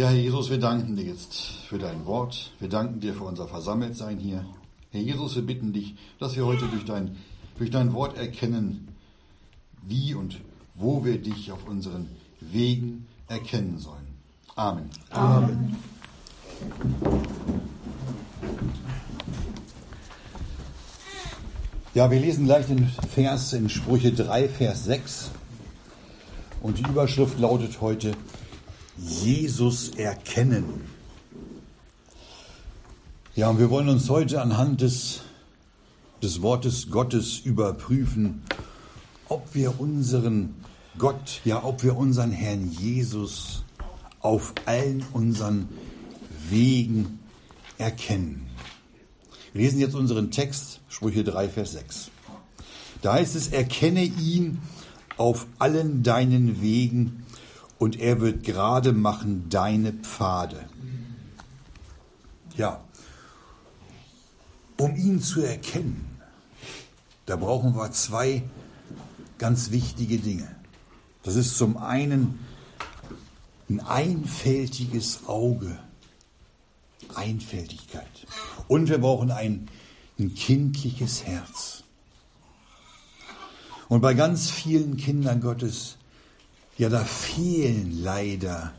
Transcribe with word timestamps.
Ja, 0.00 0.08
Herr 0.08 0.16
Jesus, 0.16 0.48
wir 0.48 0.56
danken 0.56 0.96
dir 0.96 1.04
jetzt 1.04 1.34
für 1.68 1.76
dein 1.76 2.06
Wort. 2.06 2.52
Wir 2.58 2.70
danken 2.70 3.00
dir 3.00 3.12
für 3.12 3.24
unser 3.24 3.46
Versammeltsein 3.46 4.16
hier. 4.16 4.46
Herr 4.92 5.00
Jesus, 5.02 5.36
wir 5.36 5.42
bitten 5.42 5.74
dich, 5.74 5.94
dass 6.18 6.36
wir 6.36 6.46
heute 6.46 6.68
durch 6.68 6.86
dein, 6.86 7.18
durch 7.58 7.70
dein 7.70 7.92
Wort 7.92 8.16
erkennen, 8.16 8.88
wie 9.82 10.14
und 10.14 10.40
wo 10.74 11.04
wir 11.04 11.18
dich 11.18 11.52
auf 11.52 11.68
unseren 11.68 12.08
Wegen 12.40 13.08
erkennen 13.28 13.76
sollen. 13.76 14.06
Amen. 14.56 14.88
Amen. 15.10 15.76
Ja, 21.92 22.10
wir 22.10 22.20
lesen 22.20 22.46
gleich 22.46 22.64
den 22.64 22.88
Vers 22.88 23.52
in 23.52 23.68
Sprüche 23.68 24.12
3, 24.12 24.48
Vers 24.48 24.84
6. 24.86 25.30
Und 26.62 26.78
die 26.78 26.88
Überschrift 26.90 27.38
lautet 27.38 27.82
heute 27.82 28.12
Jesus 29.02 29.90
erkennen. 29.90 30.64
Ja, 33.34 33.48
und 33.48 33.58
wir 33.58 33.70
wollen 33.70 33.88
uns 33.88 34.08
heute 34.10 34.42
anhand 34.42 34.80
des, 34.80 35.20
des 36.22 36.42
Wortes 36.42 36.90
Gottes 36.90 37.38
überprüfen, 37.38 38.42
ob 39.28 39.54
wir 39.54 39.80
unseren 39.80 40.54
Gott, 40.98 41.40
ja, 41.44 41.64
ob 41.64 41.82
wir 41.82 41.96
unseren 41.96 42.32
Herrn 42.32 42.70
Jesus 42.70 43.62
auf 44.20 44.52
allen 44.66 45.04
unseren 45.12 45.68
Wegen 46.50 47.20
erkennen. 47.78 48.46
Wir 49.52 49.62
lesen 49.62 49.80
jetzt 49.80 49.94
unseren 49.94 50.30
Text, 50.30 50.80
Sprüche 50.88 51.24
3, 51.24 51.48
Vers 51.48 51.72
6. 51.72 52.10
Da 53.02 53.14
heißt 53.14 53.34
es, 53.36 53.48
erkenne 53.48 54.02
ihn 54.04 54.58
auf 55.16 55.46
allen 55.58 56.02
deinen 56.02 56.60
Wegen 56.60 57.19
und 57.80 57.98
er 57.98 58.20
wird 58.20 58.44
gerade 58.44 58.92
machen 58.92 59.48
deine 59.48 59.92
Pfade. 59.94 60.68
Ja, 62.54 62.84
um 64.76 64.94
ihn 64.96 65.20
zu 65.22 65.40
erkennen, 65.40 66.04
da 67.24 67.36
brauchen 67.36 67.74
wir 67.74 67.90
zwei 67.92 68.42
ganz 69.38 69.70
wichtige 69.70 70.18
Dinge. 70.18 70.54
Das 71.22 71.36
ist 71.36 71.56
zum 71.56 71.78
einen 71.78 72.38
ein 73.70 73.80
einfältiges 73.80 75.26
Auge, 75.26 75.78
Einfältigkeit. 77.14 78.26
Und 78.68 78.90
wir 78.90 78.98
brauchen 78.98 79.30
ein, 79.30 79.68
ein 80.18 80.34
kindliches 80.34 81.24
Herz. 81.24 81.84
Und 83.88 84.02
bei 84.02 84.12
ganz 84.12 84.50
vielen 84.50 84.98
Kindern 84.98 85.40
Gottes, 85.40 85.96
ja, 86.78 86.88
da 86.88 87.04
fehlen 87.04 88.02
leider 88.02 88.72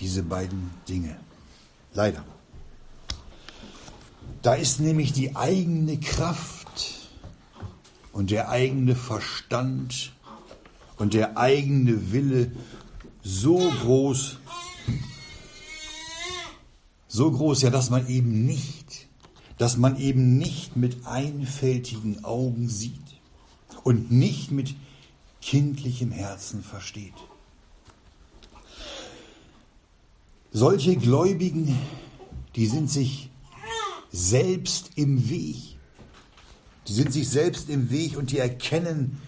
diese 0.00 0.22
beiden 0.22 0.70
Dinge. 0.88 1.16
Leider. 1.94 2.24
Da 4.42 4.54
ist 4.54 4.80
nämlich 4.80 5.12
die 5.12 5.36
eigene 5.36 5.98
Kraft 5.98 7.08
und 8.12 8.30
der 8.30 8.48
eigene 8.48 8.94
Verstand 8.94 10.12
und 10.96 11.14
der 11.14 11.36
eigene 11.36 12.12
Wille 12.12 12.52
so 13.22 13.58
groß, 13.82 14.38
so 17.08 17.30
groß, 17.30 17.62
ja, 17.62 17.70
dass 17.70 17.90
man 17.90 18.08
eben 18.08 18.44
nicht, 18.44 19.08
dass 19.58 19.76
man 19.76 19.98
eben 19.98 20.38
nicht 20.38 20.76
mit 20.76 21.06
einfältigen 21.06 22.24
Augen 22.24 22.68
sieht 22.68 22.94
und 23.82 24.10
nicht 24.10 24.50
mit 24.50 24.74
kindlichem 25.40 26.10
Herzen 26.10 26.62
versteht. 26.62 27.14
Solche 30.50 30.96
Gläubigen, 30.96 31.78
die 32.56 32.66
sind 32.66 32.90
sich 32.90 33.30
selbst 34.10 34.92
im 34.96 35.28
Weg. 35.28 35.76
Die 36.86 36.92
sind 36.92 37.12
sich 37.12 37.28
selbst 37.28 37.68
im 37.68 37.90
Weg 37.90 38.16
und 38.16 38.32
die 38.32 38.38
erkennen 38.38 39.20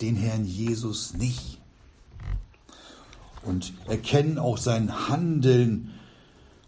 den 0.00 0.14
Herrn 0.14 0.44
Jesus 0.44 1.14
nicht. 1.14 1.58
Und 3.42 3.72
erkennen 3.86 4.38
auch 4.38 4.58
sein 4.58 5.08
Handeln 5.08 5.90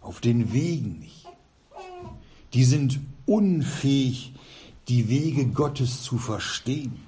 auf 0.01 0.19
den 0.19 0.51
Wegen 0.51 0.99
nicht. 0.99 1.25
Die 2.53 2.65
sind 2.65 2.99
unfähig, 3.25 4.33
die 4.89 5.07
Wege 5.07 5.45
Gottes 5.47 6.03
zu 6.03 6.17
verstehen. 6.17 6.99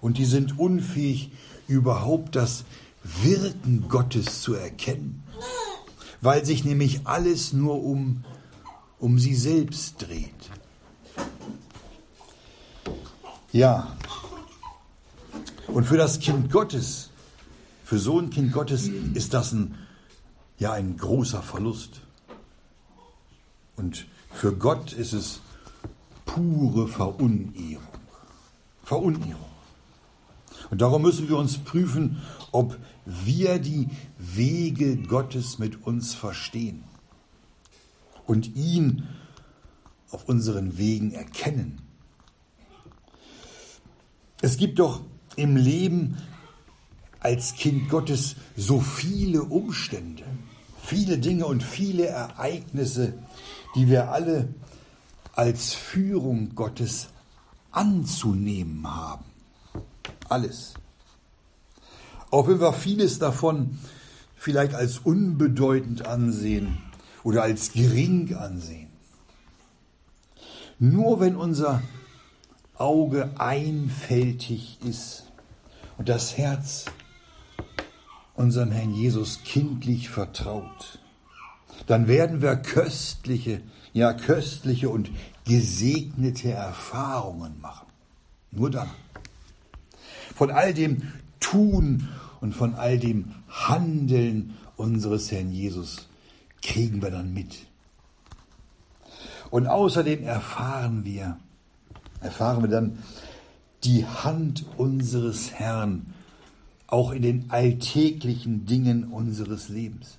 Und 0.00 0.18
die 0.18 0.24
sind 0.24 0.58
unfähig, 0.58 1.30
überhaupt 1.68 2.36
das 2.36 2.64
Wirken 3.22 3.88
Gottes 3.88 4.42
zu 4.42 4.54
erkennen. 4.54 5.22
Weil 6.20 6.44
sich 6.44 6.64
nämlich 6.64 7.06
alles 7.06 7.52
nur 7.52 7.82
um, 7.82 8.24
um 8.98 9.18
sie 9.18 9.34
selbst 9.34 9.96
dreht. 10.02 10.50
Ja, 13.52 13.96
und 15.66 15.84
für 15.84 15.96
das 15.96 16.18
Kind 16.18 16.50
Gottes, 16.50 17.10
für 17.84 17.98
so 17.98 18.18
ein 18.18 18.30
Kind 18.30 18.52
Gottes 18.52 18.88
ist 19.14 19.34
das 19.34 19.52
ein, 19.52 19.76
ja, 20.58 20.72
ein 20.72 20.96
großer 20.96 21.42
Verlust. 21.42 22.02
Und 23.76 24.06
für 24.32 24.54
Gott 24.54 24.92
ist 24.92 25.12
es 25.12 25.40
pure 26.26 26.88
Verunehrung. 26.88 27.82
Verunehrung. 28.84 29.49
Und 30.70 30.80
darum 30.80 31.02
müssen 31.02 31.28
wir 31.28 31.36
uns 31.36 31.58
prüfen, 31.58 32.22
ob 32.52 32.78
wir 33.04 33.58
die 33.58 33.88
Wege 34.18 34.96
Gottes 34.96 35.58
mit 35.58 35.84
uns 35.86 36.14
verstehen 36.14 36.84
und 38.26 38.54
ihn 38.54 39.08
auf 40.10 40.28
unseren 40.28 40.78
Wegen 40.78 41.12
erkennen. 41.12 41.82
Es 44.40 44.56
gibt 44.56 44.78
doch 44.78 45.02
im 45.36 45.56
Leben 45.56 46.16
als 47.18 47.54
Kind 47.54 47.88
Gottes 47.88 48.36
so 48.56 48.80
viele 48.80 49.42
Umstände, 49.42 50.24
viele 50.82 51.18
Dinge 51.18 51.46
und 51.46 51.62
viele 51.62 52.06
Ereignisse, 52.06 53.14
die 53.74 53.88
wir 53.88 54.10
alle 54.10 54.54
als 55.34 55.74
Führung 55.74 56.54
Gottes 56.54 57.08
anzunehmen 57.70 58.86
haben. 58.86 59.29
Alles. 60.28 60.74
Auch 62.30 62.48
wenn 62.48 62.60
wir 62.60 62.72
vieles 62.72 63.18
davon 63.18 63.78
vielleicht 64.36 64.74
als 64.74 64.98
unbedeutend 64.98 66.06
ansehen 66.06 66.78
oder 67.24 67.42
als 67.42 67.72
gering 67.72 68.34
ansehen. 68.34 68.88
Nur 70.78 71.20
wenn 71.20 71.36
unser 71.36 71.82
Auge 72.74 73.30
einfältig 73.38 74.78
ist 74.82 75.24
und 75.98 76.08
das 76.08 76.38
Herz 76.38 76.86
unserem 78.34 78.70
Herrn 78.70 78.94
Jesus 78.94 79.42
kindlich 79.44 80.08
vertraut, 80.08 80.98
dann 81.86 82.08
werden 82.08 82.40
wir 82.40 82.56
köstliche, 82.56 83.60
ja 83.92 84.14
köstliche 84.14 84.88
und 84.88 85.10
gesegnete 85.44 86.52
Erfahrungen 86.52 87.60
machen. 87.60 87.86
Nur 88.50 88.70
dann. 88.70 88.88
Von 90.40 90.50
all 90.50 90.72
dem 90.72 91.02
Tun 91.38 92.08
und 92.40 92.54
von 92.54 92.74
all 92.74 92.98
dem 92.98 93.34
Handeln 93.50 94.54
unseres 94.78 95.30
Herrn 95.30 95.52
Jesus 95.52 96.08
kriegen 96.62 97.02
wir 97.02 97.10
dann 97.10 97.34
mit. 97.34 97.58
Und 99.50 99.66
außerdem 99.66 100.22
erfahren 100.22 101.04
wir, 101.04 101.36
erfahren 102.22 102.62
wir 102.62 102.70
dann 102.70 103.00
die 103.84 104.06
Hand 104.06 104.64
unseres 104.78 105.52
Herrn 105.52 106.06
auch 106.86 107.12
in 107.12 107.20
den 107.20 107.50
alltäglichen 107.50 108.64
Dingen 108.64 109.12
unseres 109.12 109.68
Lebens. 109.68 110.16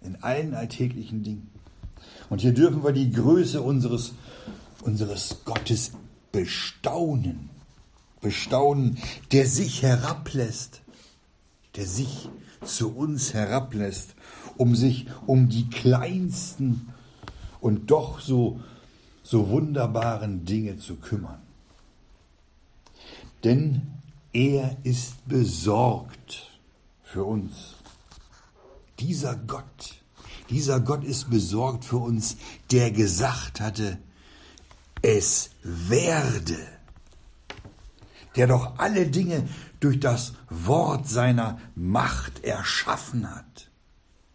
In 0.00 0.22
allen 0.22 0.54
alltäglichen 0.54 1.22
Dingen. 1.22 1.50
Und 2.30 2.40
hier 2.40 2.54
dürfen 2.54 2.82
wir 2.82 2.92
die 2.92 3.12
Größe 3.12 3.60
unseres, 3.60 4.14
unseres 4.80 5.42
Gottes 5.44 5.92
bestaunen. 6.32 7.49
Bestaunen, 8.20 8.98
der 9.32 9.46
sich 9.46 9.82
herablässt, 9.82 10.82
der 11.76 11.86
sich 11.86 12.28
zu 12.64 12.94
uns 12.94 13.32
herablässt, 13.32 14.14
um 14.56 14.74
sich 14.76 15.06
um 15.26 15.48
die 15.48 15.68
kleinsten 15.70 16.92
und 17.60 17.90
doch 17.90 18.20
so 18.20 18.60
so 19.22 19.48
wunderbaren 19.48 20.44
Dinge 20.44 20.78
zu 20.78 20.96
kümmern. 20.96 21.40
Denn 23.44 23.82
er 24.32 24.76
ist 24.82 25.26
besorgt 25.28 26.50
für 27.04 27.24
uns. 27.24 27.76
Dieser 28.98 29.36
Gott, 29.36 30.02
dieser 30.50 30.80
Gott 30.80 31.04
ist 31.04 31.30
besorgt 31.30 31.84
für 31.84 31.98
uns, 31.98 32.36
der 32.72 32.90
gesagt 32.90 33.60
hatte, 33.60 33.98
es 35.00 35.50
werde, 35.62 36.58
der 38.36 38.46
doch 38.46 38.78
alle 38.78 39.06
Dinge 39.06 39.48
durch 39.80 40.00
das 40.00 40.34
Wort 40.48 41.08
seiner 41.08 41.58
Macht 41.74 42.44
erschaffen 42.44 43.34
hat. 43.34 43.70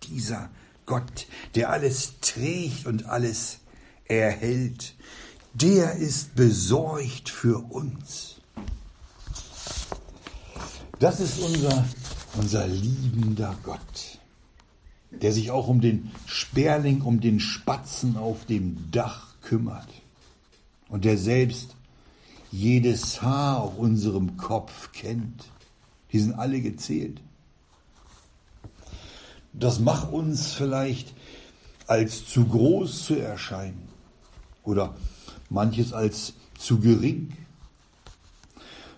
Dieser 0.03 0.49
Gott, 0.85 1.27
der 1.55 1.69
alles 1.69 2.19
trägt 2.21 2.85
und 2.85 3.05
alles 3.05 3.59
erhält, 4.05 4.95
der 5.53 5.93
ist 5.93 6.35
besorgt 6.35 7.29
für 7.29 7.59
uns. 7.71 8.35
Das 10.99 11.19
ist 11.19 11.39
unser, 11.39 11.85
unser 12.37 12.67
liebender 12.67 13.55
Gott, 13.63 14.19
der 15.11 15.31
sich 15.31 15.51
auch 15.51 15.67
um 15.67 15.81
den 15.81 16.11
Sperling, 16.25 17.01
um 17.01 17.19
den 17.19 17.39
Spatzen 17.39 18.17
auf 18.17 18.45
dem 18.45 18.91
Dach 18.91 19.35
kümmert 19.41 19.89
und 20.89 21.05
der 21.05 21.17
selbst 21.17 21.74
jedes 22.55 23.21
Haar 23.21 23.61
auf 23.61 23.77
unserem 23.77 24.37
Kopf 24.37 24.91
kennt. 24.93 25.45
Die 26.11 26.19
sind 26.19 26.33
alle 26.33 26.61
gezählt. 26.61 27.21
Das 29.51 29.79
macht 29.79 30.11
uns 30.11 30.53
vielleicht 30.53 31.13
als 31.87 32.27
zu 32.27 32.45
groß 32.45 33.05
zu 33.05 33.15
erscheinen 33.15 33.87
oder 34.63 34.95
manches 35.49 35.93
als 35.93 36.33
zu 36.57 36.79
gering. 36.79 37.33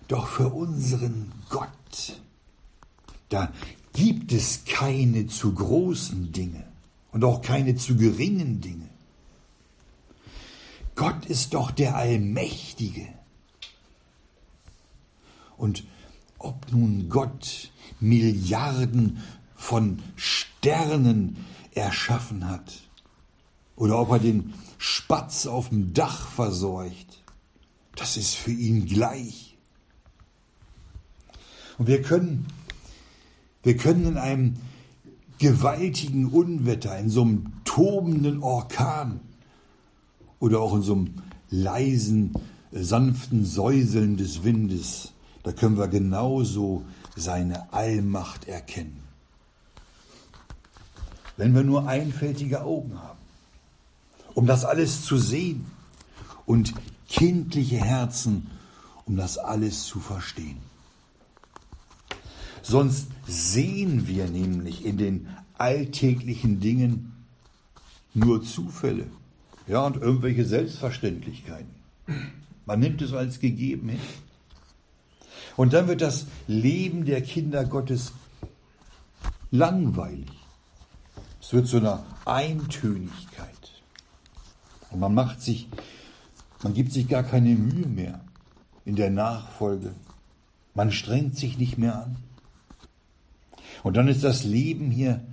Doch 0.06 0.28
für 0.28 0.48
unseren 0.48 1.32
Gott, 1.50 2.20
da 3.28 3.52
gibt 3.92 4.32
es 4.32 4.64
keine 4.64 5.26
zu 5.26 5.52
großen 5.52 6.32
Dinge 6.32 6.64
und 7.12 7.24
auch 7.24 7.42
keine 7.42 7.74
zu 7.76 7.96
geringen 7.96 8.60
Dinge. 8.60 8.88
Gott 10.94 11.26
ist 11.26 11.54
doch 11.54 11.70
der 11.70 11.96
Allmächtige. 11.96 13.17
Und 15.58 15.84
ob 16.38 16.72
nun 16.72 17.08
Gott 17.08 17.70
Milliarden 18.00 19.22
von 19.54 20.02
Sternen 20.16 21.44
erschaffen 21.74 22.48
hat 22.48 22.72
oder 23.76 23.98
ob 23.98 24.10
er 24.10 24.18
den 24.20 24.54
Spatz 24.78 25.46
auf 25.46 25.68
dem 25.68 25.92
Dach 25.92 26.28
versorgt, 26.28 27.22
das 27.96 28.16
ist 28.16 28.34
für 28.36 28.52
ihn 28.52 28.86
gleich. 28.86 29.56
Und 31.78 31.88
wir 31.88 32.02
können, 32.02 32.46
wir 33.62 33.76
können 33.76 34.06
in 34.06 34.16
einem 34.16 34.56
gewaltigen 35.38 36.26
Unwetter, 36.26 36.98
in 36.98 37.08
so 37.08 37.22
einem 37.22 37.52
tobenden 37.64 38.42
Orkan 38.42 39.20
oder 40.40 40.60
auch 40.60 40.74
in 40.74 40.82
so 40.82 40.94
einem 40.94 41.14
leisen, 41.50 42.32
sanften 42.72 43.44
Säuseln 43.44 44.16
des 44.16 44.44
Windes, 44.44 45.12
da 45.48 45.54
können 45.54 45.78
wir 45.78 45.88
genauso 45.88 46.84
seine 47.16 47.72
Allmacht 47.72 48.46
erkennen. 48.46 49.02
Wenn 51.38 51.54
wir 51.54 51.64
nur 51.64 51.88
einfältige 51.88 52.60
Augen 52.60 53.00
haben, 53.00 53.18
um 54.34 54.46
das 54.46 54.66
alles 54.66 55.06
zu 55.06 55.16
sehen 55.16 55.64
und 56.44 56.74
kindliche 57.08 57.78
Herzen, 57.78 58.50
um 59.06 59.16
das 59.16 59.38
alles 59.38 59.84
zu 59.84 60.00
verstehen. 60.00 60.58
Sonst 62.60 63.06
sehen 63.26 64.06
wir 64.06 64.26
nämlich 64.28 64.84
in 64.84 64.98
den 64.98 65.28
alltäglichen 65.56 66.60
Dingen 66.60 67.24
nur 68.12 68.42
Zufälle, 68.42 69.06
ja, 69.66 69.86
und 69.86 69.96
irgendwelche 69.96 70.44
Selbstverständlichkeiten. 70.44 71.70
Man 72.66 72.80
nimmt 72.80 73.00
es 73.00 73.14
als 73.14 73.40
gegeben 73.40 73.88
hin. 73.88 74.00
Und 75.58 75.72
dann 75.72 75.88
wird 75.88 76.02
das 76.02 76.26
Leben 76.46 77.04
der 77.04 77.20
Kinder 77.20 77.64
Gottes 77.64 78.12
langweilig. 79.50 80.30
Es 81.40 81.52
wird 81.52 81.66
zu 81.66 81.78
einer 81.78 82.04
Eintönigkeit. 82.24 83.72
Und 84.92 85.00
man 85.00 85.12
macht 85.12 85.42
sich, 85.42 85.68
man 86.62 86.74
gibt 86.74 86.92
sich 86.92 87.08
gar 87.08 87.24
keine 87.24 87.56
Mühe 87.56 87.88
mehr 87.88 88.20
in 88.84 88.94
der 88.94 89.10
Nachfolge. 89.10 89.96
Man 90.74 90.92
strengt 90.92 91.36
sich 91.36 91.58
nicht 91.58 91.76
mehr 91.76 92.04
an. 92.04 92.18
Und 93.82 93.96
dann 93.96 94.06
ist 94.06 94.22
das 94.22 94.44
Leben 94.44 94.92
hier, 94.92 95.24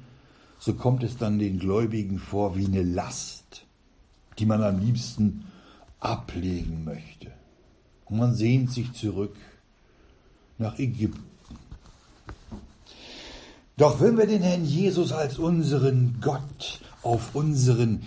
so 0.58 0.74
kommt 0.74 1.04
es 1.04 1.18
dann 1.18 1.38
den 1.38 1.60
Gläubigen 1.60 2.18
vor, 2.18 2.58
wie 2.58 2.66
eine 2.66 2.82
Last, 2.82 3.68
die 4.40 4.48
man 4.48 4.64
am 4.64 4.80
liebsten 4.80 5.46
ablegen 6.00 6.84
möchte. 6.84 7.32
Und 8.06 8.18
man 8.18 8.34
sehnt 8.34 8.72
sich 8.72 8.92
zurück 8.94 9.36
nach 10.58 10.80
Ägypten. 10.80 11.24
Doch 13.78 14.00
wenn 14.00 14.18
wir 14.18 14.26
den 14.26 14.42
Herrn 14.42 14.66
Jesus 14.66 15.12
als 15.12 15.38
unseren 15.38 16.20
Gott 16.22 16.80
auf 17.02 17.36
unseren 17.36 18.04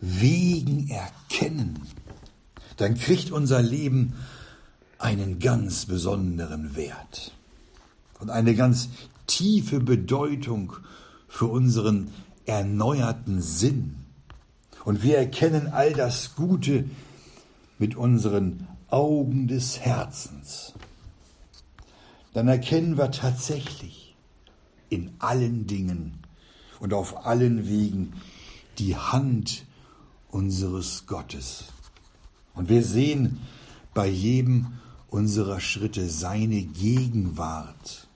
Wegen 0.00 0.88
erkennen, 0.88 1.80
dann 2.76 2.96
kriegt 2.96 3.30
unser 3.30 3.62
Leben 3.62 4.14
einen 4.98 5.38
ganz 5.38 5.86
besonderen 5.86 6.74
Wert 6.74 7.32
und 8.18 8.30
eine 8.30 8.54
ganz 8.54 8.88
tiefe 9.26 9.80
Bedeutung 9.80 10.72
für 11.28 11.46
unseren 11.46 12.08
erneuerten 12.46 13.40
Sinn. 13.40 13.96
Und 14.84 15.02
wir 15.02 15.18
erkennen 15.18 15.68
all 15.68 15.92
das 15.92 16.34
Gute 16.34 16.84
mit 17.78 17.96
unseren 17.96 18.66
Augen 18.88 19.46
des 19.46 19.78
Herzens. 19.78 20.74
Dann 22.32 22.48
erkennen 22.48 22.96
wir 22.96 23.10
tatsächlich 23.10 24.14
in 24.88 25.12
allen 25.18 25.66
Dingen 25.66 26.18
und 26.78 26.94
auf 26.94 27.26
allen 27.26 27.68
Wegen 27.68 28.12
die 28.78 28.96
Hand 28.96 29.64
unseres 30.30 31.06
Gottes. 31.06 31.64
Und 32.54 32.68
wir 32.68 32.84
sehen 32.84 33.40
bei 33.94 34.06
jedem 34.08 34.78
unserer 35.08 35.60
Schritte 35.60 36.08
seine 36.08 36.62
Gegenwart, 36.62 38.08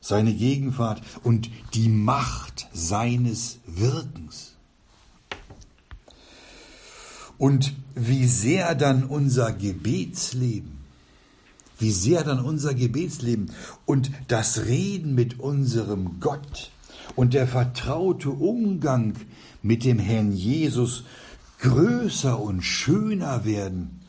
seine 0.00 0.34
Gegenwart 0.34 1.02
und 1.22 1.50
die 1.72 1.88
Macht 1.88 2.68
seines 2.72 3.58
Wirkens. 3.66 4.56
Und 7.38 7.74
wie 7.94 8.26
sehr 8.26 8.74
dann 8.74 9.04
unser 9.04 9.52
Gebetsleben, 9.52 10.73
wie 11.84 11.92
sehr 11.92 12.24
dann 12.24 12.42
unser 12.42 12.72
Gebetsleben 12.72 13.52
und 13.84 14.10
das 14.28 14.64
Reden 14.64 15.14
mit 15.14 15.38
unserem 15.38 16.18
Gott 16.18 16.70
und 17.14 17.34
der 17.34 17.46
vertraute 17.46 18.30
Umgang 18.30 19.16
mit 19.60 19.84
dem 19.84 19.98
Herrn 19.98 20.32
Jesus 20.32 21.04
größer 21.58 22.40
und 22.40 22.62
schöner 22.62 23.44
werden, 23.44 24.00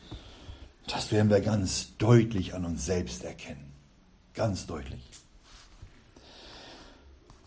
das 0.86 1.12
werden 1.12 1.28
wir 1.28 1.42
ganz 1.42 1.98
deutlich 1.98 2.54
an 2.54 2.64
uns 2.64 2.86
selbst 2.86 3.24
erkennen. 3.24 3.72
Ganz 4.32 4.66
deutlich. 4.66 5.02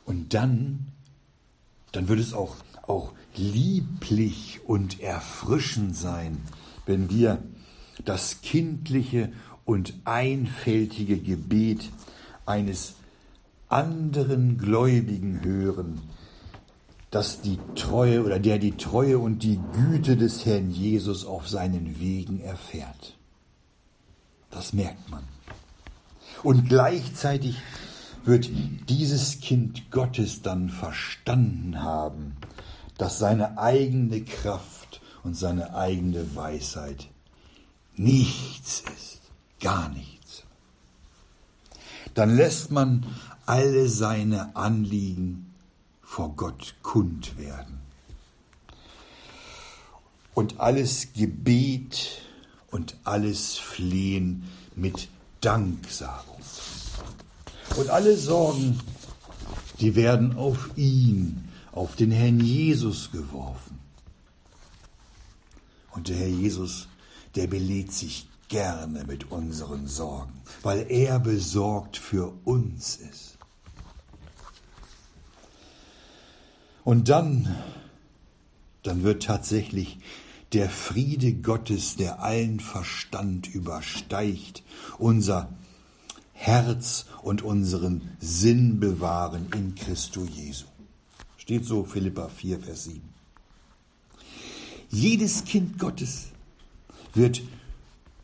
Und 0.06 0.36
dann, 0.36 0.92
dann 1.92 2.08
wird 2.08 2.20
es 2.20 2.34
auch, 2.34 2.56
auch 2.84 3.13
lieblich 3.36 4.60
und 4.63 5.00
erfrischend 5.00 5.96
sein, 5.96 6.38
wenn 6.86 7.10
wir 7.10 7.42
das 8.06 8.42
kindliche 8.42 9.32
und 9.70 9.94
einfältige 10.04 11.20
Gebet 11.20 11.92
eines 12.48 12.96
anderen 13.68 14.58
Gläubigen 14.58 15.44
hören, 15.44 16.02
dass 17.12 17.42
die 17.42 17.60
Treue 17.76 18.24
oder 18.24 18.40
der 18.40 18.58
die 18.58 18.78
Treue 18.78 19.20
und 19.20 19.44
die 19.44 19.60
Güte 19.74 20.18
des 20.18 20.44
Herrn 20.48 20.72
Jesus 20.72 21.24
auf 21.24 21.48
seinen 21.48 22.00
Wegen 22.00 22.42
erfährt. 22.42 23.16
Das 24.50 24.74
merkt 24.74 25.08
man. 25.12 25.22
Und 26.42 26.68
gleichzeitig 26.68 27.56
wird 28.26 28.50
dieses 28.90 29.40
Kind 29.40 29.92
Gottes 29.92 30.42
dann 30.42 30.70
verstanden 30.70 31.84
haben, 31.84 32.38
dass 32.98 33.20
seine 33.20 33.60
eigene 33.60 34.22
Kraft 34.22 35.00
und 35.24 35.36
seine 35.36 35.76
eigene 35.76 36.36
Weisheit 36.36 37.08
nichts 37.96 38.84
ist, 38.98 39.19
gar 39.60 39.89
nichts. 39.89 40.44
Dann 42.13 42.36
lässt 42.36 42.72
man 42.72 43.06
alle 43.46 43.88
seine 43.89 44.56
Anliegen 44.56 45.54
vor 46.01 46.36
Gott 46.36 46.75
kund 46.82 47.38
werden. 47.38 47.80
Und 50.34 50.60
alles 50.60 51.13
Gebet 51.13 52.22
und 52.72 52.96
alles 53.04 53.58
Flehen 53.58 54.44
mit 54.75 55.10
Danksagung. 55.42 56.39
Und 57.78 57.89
alle 57.89 58.18
Sorgen, 58.18 58.80
die 59.80 59.96
werden 59.96 60.36
auf 60.36 60.72
ihn, 60.75 61.50
auf 61.72 61.96
den 61.96 62.12
Herrn 62.12 62.39
Jesus 62.39 63.12
geworfen. 63.12 63.80
Und 65.92 66.10
der 66.10 66.18
Herr 66.18 66.28
Jesus, 66.28 66.88
der 67.36 67.48
belädt 67.48 67.92
sich 67.92 68.28
gerne 68.50 69.06
mit 69.06 69.32
unseren 69.32 69.88
Sorgen, 69.88 70.41
weil 70.62 70.86
er 70.89 71.20
besorgt 71.20 71.98
für 71.98 72.34
uns 72.44 72.98
ist. 72.98 73.38
Und 76.84 77.08
dann, 77.08 77.56
dann 78.84 79.03
wird 79.03 79.24
tatsächlich 79.24 80.00
der 80.53 80.70
Friede 80.70 81.34
Gottes, 81.34 81.96
der 81.96 82.24
allen 82.24 82.60
Verstand 82.60 83.48
übersteigt, 83.53 84.63
unser 84.98 85.53
Herz 86.34 87.06
und 87.22 87.44
unseren 87.44 88.18
Sinn 88.20 88.79
bewahren 88.79 89.48
in 89.53 89.75
Christo 89.75 90.25
Jesu. 90.25 90.65
Steht 91.38 91.65
so 91.65 91.84
Philippa 91.84 92.29
4, 92.29 92.60
Vers 92.60 92.86
7. 92.86 93.01
Jedes 94.89 95.44
Kind 95.44 95.77
Gottes 95.77 96.29
wird 97.13 97.41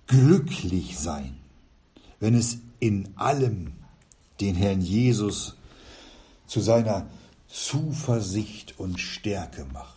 glücklich 0.07 0.97
sein, 0.97 1.37
wenn 2.19 2.35
es 2.35 2.57
in 2.79 3.09
allem 3.15 3.73
den 4.39 4.55
Herrn 4.55 4.81
Jesus 4.81 5.55
zu 6.45 6.59
seiner 6.59 7.07
Zuversicht 7.47 8.79
und 8.79 8.99
Stärke 8.99 9.65
macht. 9.73 9.95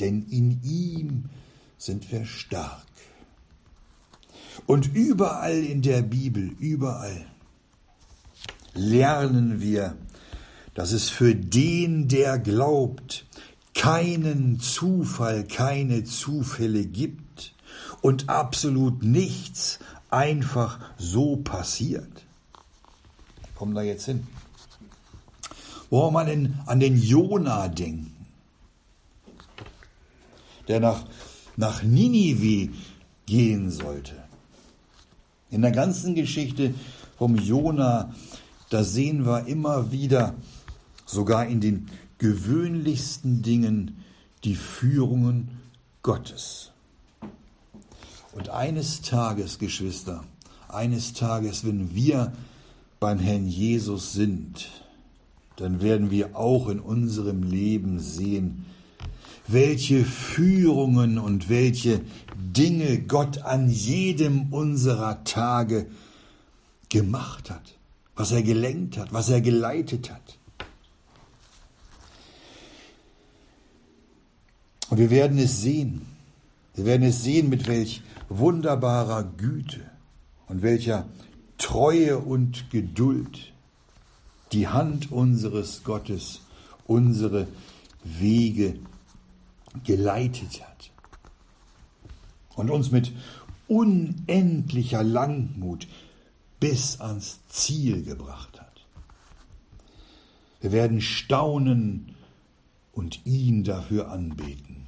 Denn 0.00 0.26
in 0.28 0.60
ihm 0.62 1.24
sind 1.78 2.10
wir 2.12 2.26
stark. 2.26 2.82
Und 4.66 4.94
überall 4.94 5.56
in 5.56 5.82
der 5.82 6.02
Bibel, 6.02 6.54
überall 6.58 7.26
lernen 8.74 9.60
wir, 9.60 9.96
dass 10.74 10.92
es 10.92 11.08
für 11.08 11.34
den, 11.34 12.08
der 12.08 12.38
glaubt, 12.38 13.26
keinen 13.74 14.60
Zufall, 14.60 15.44
keine 15.44 16.04
Zufälle 16.04 16.86
gibt 16.86 17.23
und 18.04 18.28
absolut 18.28 19.02
nichts 19.02 19.78
einfach 20.10 20.78
so 20.98 21.36
passiert. 21.36 22.26
Kommen 23.54 23.74
da 23.74 23.80
jetzt 23.80 24.04
hin. 24.04 24.26
Wollen 25.88 26.12
wir 26.12 26.26
denn 26.26 26.58
an 26.66 26.80
den 26.80 27.00
Jona 27.00 27.68
denken, 27.68 28.14
der 30.68 30.80
nach, 30.80 31.06
nach 31.56 31.82
Ninive 31.82 32.74
gehen 33.24 33.70
sollte. 33.70 34.22
In 35.50 35.62
der 35.62 35.72
ganzen 35.72 36.14
Geschichte 36.14 36.74
vom 37.16 37.36
Jona, 37.36 38.14
da 38.68 38.84
sehen 38.84 39.24
wir 39.24 39.46
immer 39.46 39.92
wieder, 39.92 40.34
sogar 41.06 41.46
in 41.46 41.62
den 41.62 41.90
gewöhnlichsten 42.18 43.40
Dingen, 43.40 44.04
die 44.44 44.56
Führungen 44.56 45.58
Gottes. 46.02 46.73
Und 48.34 48.48
eines 48.48 49.00
Tages, 49.00 49.58
Geschwister, 49.58 50.24
eines 50.68 51.12
Tages, 51.12 51.64
wenn 51.64 51.94
wir 51.94 52.32
beim 52.98 53.20
Herrn 53.20 53.46
Jesus 53.46 54.12
sind, 54.12 54.70
dann 55.56 55.80
werden 55.80 56.10
wir 56.10 56.36
auch 56.36 56.68
in 56.68 56.80
unserem 56.80 57.44
Leben 57.44 58.00
sehen, 58.00 58.64
welche 59.46 60.04
Führungen 60.04 61.18
und 61.18 61.48
welche 61.48 62.00
Dinge 62.36 63.02
Gott 63.02 63.38
an 63.38 63.68
jedem 63.68 64.52
unserer 64.52 65.22
Tage 65.22 65.86
gemacht 66.88 67.50
hat, 67.50 67.74
was 68.16 68.32
er 68.32 68.42
gelenkt 68.42 68.98
hat, 68.98 69.12
was 69.12 69.28
er 69.28 69.42
geleitet 69.42 70.10
hat. 70.10 70.38
Und 74.90 74.98
wir 74.98 75.10
werden 75.10 75.38
es 75.38 75.60
sehen. 75.60 76.02
Wir 76.74 76.86
werden 76.86 77.06
es 77.06 77.22
sehen, 77.22 77.48
mit 77.48 77.68
welch 77.68 78.02
wunderbarer 78.38 79.24
Güte 79.24 79.90
und 80.46 80.62
welcher 80.62 81.08
Treue 81.58 82.18
und 82.18 82.70
Geduld 82.70 83.52
die 84.52 84.68
Hand 84.68 85.12
unseres 85.12 85.84
Gottes 85.84 86.42
unsere 86.86 87.46
Wege 88.02 88.78
geleitet 89.84 90.62
hat 90.62 90.90
und 92.54 92.70
uns 92.70 92.90
mit 92.90 93.12
unendlicher 93.66 95.02
Langmut 95.02 95.88
bis 96.60 97.00
ans 97.00 97.40
Ziel 97.48 98.04
gebracht 98.04 98.60
hat. 98.60 98.86
Wir 100.60 100.72
werden 100.72 101.00
staunen 101.00 102.14
und 102.92 103.26
ihn 103.26 103.64
dafür 103.64 104.10
anbeten. 104.10 104.86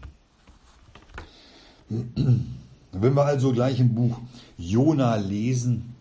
Wenn 3.01 3.15
wir 3.15 3.25
also 3.25 3.53
gleich 3.53 3.81
im 3.81 3.95
Buch 3.95 4.19
Jona 4.57 5.17
lesen, 5.17 5.95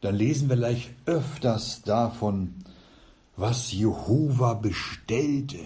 dann 0.00 0.14
lesen 0.14 0.48
wir 0.48 0.56
gleich 0.56 0.90
öfters 1.06 1.82
davon, 1.82 2.54
was 3.36 3.72
Jehova 3.72 4.54
bestellte, 4.54 5.58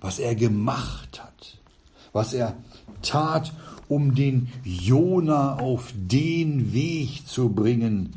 was 0.00 0.18
er 0.18 0.34
gemacht 0.34 1.22
hat, 1.22 1.58
was 2.12 2.32
er 2.34 2.56
tat, 3.02 3.52
um 3.88 4.14
den 4.14 4.48
Jona 4.64 5.56
auf 5.56 5.92
den 5.96 6.72
Weg 6.72 7.26
zu 7.26 7.48
bringen, 7.50 8.16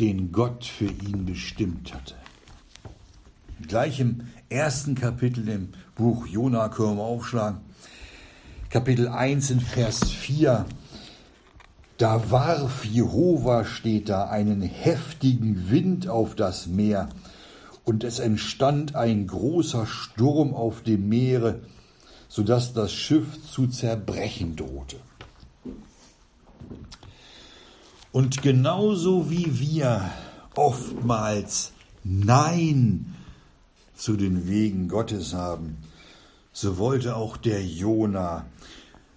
den 0.00 0.32
Gott 0.32 0.64
für 0.64 0.86
ihn 0.86 1.26
bestimmt 1.26 1.92
hatte. 1.94 2.14
Gleich 3.66 4.00
im 4.00 4.22
ersten 4.48 4.94
Kapitel 4.94 5.48
im 5.48 5.68
Buch 5.94 6.26
Jona 6.26 6.68
können 6.68 6.96
wir 6.96 7.04
aufschlagen. 7.04 7.60
Kapitel 8.72 9.08
1 9.08 9.50
in 9.50 9.60
Vers 9.60 10.10
4. 10.12 10.64
Da 11.98 12.30
warf 12.30 12.86
Jehova, 12.86 13.66
steht 13.66 14.08
da, 14.08 14.30
einen 14.30 14.62
heftigen 14.62 15.68
Wind 15.68 16.08
auf 16.08 16.34
das 16.34 16.68
Meer, 16.68 17.10
und 17.84 18.02
es 18.02 18.18
entstand 18.18 18.94
ein 18.94 19.26
großer 19.26 19.84
Sturm 19.84 20.54
auf 20.54 20.82
dem 20.82 21.06
Meere, 21.10 21.60
so 22.28 22.42
dass 22.42 22.72
das 22.72 22.94
Schiff 22.94 23.26
zu 23.46 23.66
zerbrechen 23.66 24.56
drohte. 24.56 24.96
Und 28.10 28.40
genauso 28.40 29.30
wie 29.30 29.60
wir 29.60 30.10
oftmals 30.54 31.72
Nein 32.04 33.16
zu 33.94 34.16
den 34.16 34.48
Wegen 34.48 34.88
Gottes 34.88 35.34
haben, 35.34 35.76
so 36.52 36.78
wollte 36.78 37.16
auch 37.16 37.36
der 37.36 37.64
Jona 37.64 38.46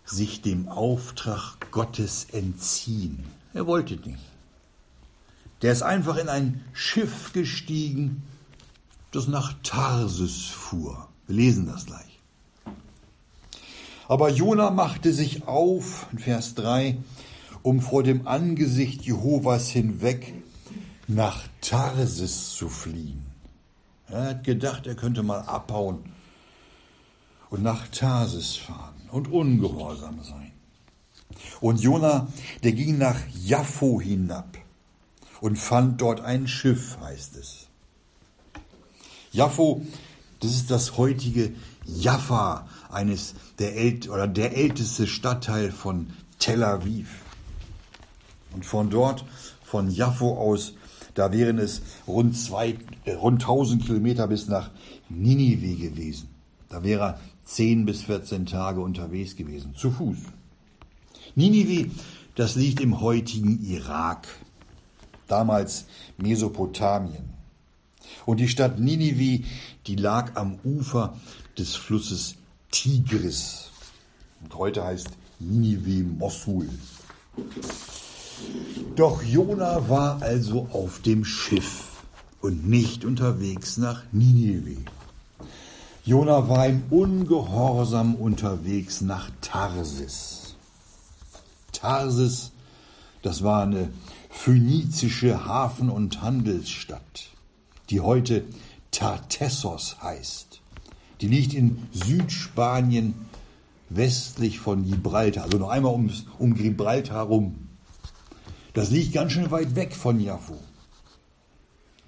sich 0.05 0.41
dem 0.41 0.69
Auftrag 0.69 1.71
Gottes 1.71 2.27
entziehen. 2.31 3.23
Er 3.53 3.67
wollte 3.67 3.95
nicht. 3.95 4.23
Der 5.61 5.71
ist 5.71 5.83
einfach 5.83 6.17
in 6.17 6.29
ein 6.29 6.63
Schiff 6.73 7.33
gestiegen, 7.33 8.23
das 9.11 9.27
nach 9.27 9.53
Tarsis 9.63 10.45
fuhr. 10.45 11.07
Wir 11.27 11.35
lesen 11.35 11.65
das 11.65 11.85
gleich. 11.85 12.19
Aber 14.07 14.29
Jona 14.29 14.69
machte 14.69 15.11
sich 15.11 15.47
auf, 15.47 16.05
in 16.11 16.19
Vers 16.19 16.53
3, 16.55 16.97
um 17.63 17.81
vor 17.81 18.03
dem 18.03 18.27
Angesicht 18.27 19.01
Jehovas 19.01 19.69
hinweg 19.69 20.33
nach 21.07 21.43
Tarsis 21.61 22.51
zu 22.51 22.69
fliehen. 22.69 23.25
Er 24.07 24.29
hat 24.29 24.43
gedacht, 24.43 24.85
er 24.85 24.95
könnte 24.95 25.23
mal 25.23 25.41
abhauen 25.41 26.14
und 27.55 27.63
nach 27.63 27.87
Tarsis 27.87 28.57
fahren 28.57 28.95
und 29.11 29.31
ungehorsam 29.31 30.21
sein. 30.21 30.51
Und 31.61 31.79
Jona, 31.79 32.27
der 32.63 32.73
ging 32.73 32.97
nach 32.97 33.15
Jaffo 33.45 34.01
hinab 34.01 34.57
und 35.39 35.57
fand 35.57 36.01
dort 36.01 36.19
ein 36.19 36.49
Schiff, 36.49 36.97
heißt 37.01 37.37
es. 37.37 37.67
Jaffo, 39.31 39.85
das 40.41 40.51
ist 40.51 40.69
das 40.69 40.97
heutige 40.97 41.53
Jaffa, 41.85 42.67
eines 42.89 43.35
der 43.57 43.77
ält 43.77 44.09
oder 44.09 44.27
der 44.27 44.57
älteste 44.57 45.07
Stadtteil 45.07 45.71
von 45.71 46.07
Tel 46.39 46.61
Aviv. 46.61 47.21
Und 48.51 48.65
von 48.65 48.89
dort, 48.89 49.23
von 49.63 49.89
Jaffo 49.89 50.37
aus, 50.37 50.73
da 51.13 51.31
wären 51.31 51.59
es 51.59 51.81
rund, 52.05 52.37
zwei, 52.37 52.77
äh, 53.05 53.13
rund 53.13 53.43
1000 53.43 53.85
Kilometer 53.85 54.27
bis 54.27 54.49
nach 54.49 54.71
Ninive 55.07 55.75
gewesen. 55.75 56.27
Da 56.67 56.83
wäre 56.83 57.17
10 57.45 57.85
bis 57.85 58.03
14 58.03 58.45
Tage 58.45 58.81
unterwegs 58.81 59.35
gewesen, 59.35 59.75
zu 59.75 59.91
Fuß. 59.91 60.17
Ninive, 61.35 61.91
das 62.35 62.55
liegt 62.55 62.79
im 62.81 62.99
heutigen 63.01 63.63
Irak, 63.65 64.27
damals 65.27 65.85
Mesopotamien. 66.17 67.35
Und 68.25 68.39
die 68.39 68.47
Stadt 68.47 68.79
Ninive, 68.79 69.43
die 69.87 69.95
lag 69.95 70.35
am 70.35 70.59
Ufer 70.63 71.15
des 71.57 71.75
Flusses 71.75 72.35
Tigris. 72.71 73.71
Und 74.41 74.55
heute 74.55 74.83
heißt 74.83 75.09
Ninive 75.39 76.03
Mosul. 76.03 76.69
Doch 78.95 79.23
Jona 79.23 79.89
war 79.89 80.21
also 80.21 80.67
auf 80.71 81.01
dem 81.01 81.25
Schiff 81.25 81.83
und 82.41 82.67
nicht 82.67 83.05
unterwegs 83.05 83.77
nach 83.77 84.03
Ninive. 84.11 84.77
Jona 86.07 86.47
war 86.47 86.67
im 86.67 86.83
Ungehorsam 86.91 88.13
unterwegs 88.13 89.01
nach 89.01 89.31
Tarsis. 89.41 90.55
Tarsis, 91.71 92.51
das 93.23 93.41
war 93.41 93.63
eine 93.63 93.89
phönizische 94.29 95.47
Hafen- 95.47 95.89
und 95.89 96.21
Handelsstadt, 96.21 97.29
die 97.89 98.01
heute 98.01 98.45
Tartessos 98.91 99.99
heißt. 99.99 100.61
Die 101.21 101.27
liegt 101.27 101.55
in 101.55 101.87
Südspanien 101.91 103.15
westlich 103.89 104.59
von 104.59 104.85
Gibraltar, 104.85 105.45
also 105.45 105.57
noch 105.57 105.69
einmal 105.69 105.93
ums, 105.93 106.25
um 106.37 106.53
Gibraltar 106.53 107.15
herum. 107.15 107.67
Das 108.75 108.91
liegt 108.91 109.11
ganz 109.11 109.31
schön 109.31 109.49
weit 109.49 109.75
weg 109.75 109.95
von 109.95 110.19
Jaffo, 110.19 110.59